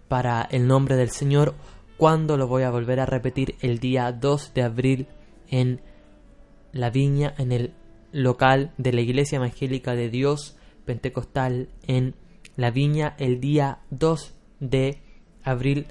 [0.08, 1.56] para el nombre del Señor.
[1.98, 5.08] Cuando lo voy a volver a repetir el día 2 de abril
[5.50, 5.82] en
[6.72, 7.74] la viña, en el
[8.12, 12.16] local de la Iglesia Evangélica de Dios Pentecostal en
[12.56, 15.02] la viña el día 2 de
[15.44, 15.86] abril.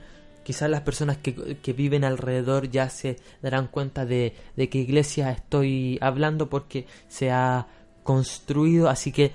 [0.44, 5.30] Quizás las personas que, que viven alrededor ya se darán cuenta de, de qué iglesia
[5.30, 7.68] estoy hablando porque se ha
[8.02, 9.32] construido, así que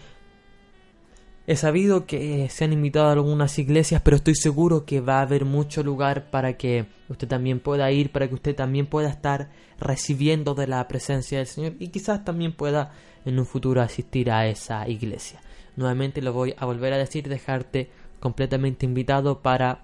[1.46, 5.24] He sabido que se han invitado a algunas iglesias, pero estoy seguro que va a
[5.24, 9.50] haber mucho lugar para que usted también pueda ir, para que usted también pueda estar
[9.78, 12.94] recibiendo de la presencia del Señor y quizás también pueda
[13.26, 15.42] en un futuro asistir a esa iglesia.
[15.76, 17.90] Nuevamente lo voy a volver a decir, dejarte
[18.22, 19.84] completamente invitado para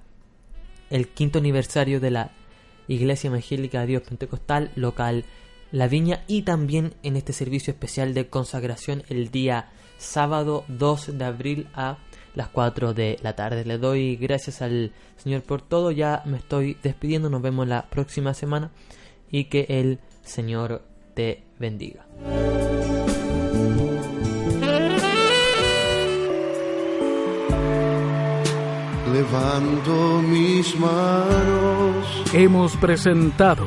[0.89, 2.31] el quinto aniversario de la
[2.87, 5.25] Iglesia Evangélica de Dios Pentecostal local
[5.71, 9.69] La Viña y también en este servicio especial de consagración el día
[9.99, 11.97] sábado 2 de abril a
[12.33, 13.65] las 4 de la tarde.
[13.65, 15.91] Le doy gracias al Señor por todo.
[15.91, 17.29] Ya me estoy despidiendo.
[17.29, 18.71] Nos vemos la próxima semana.
[19.29, 20.81] Y que el Señor
[21.13, 22.05] te bendiga.
[29.13, 33.65] Levanto mis manos, Hemos presentado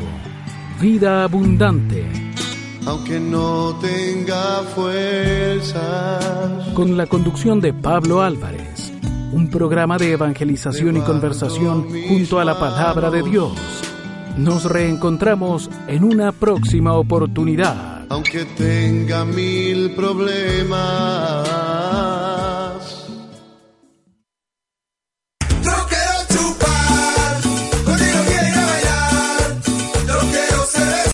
[0.81, 2.32] Vida Abundante
[2.87, 6.69] aunque no tenga fuerzas.
[6.75, 8.93] con la conducción de Pablo Álvarez,
[9.33, 13.53] un programa de evangelización y conversación junto a la palabra de Dios.
[14.37, 18.07] Nos reencontramos en una próxima oportunidad.
[18.09, 21.49] Aunque tenga mil problemas.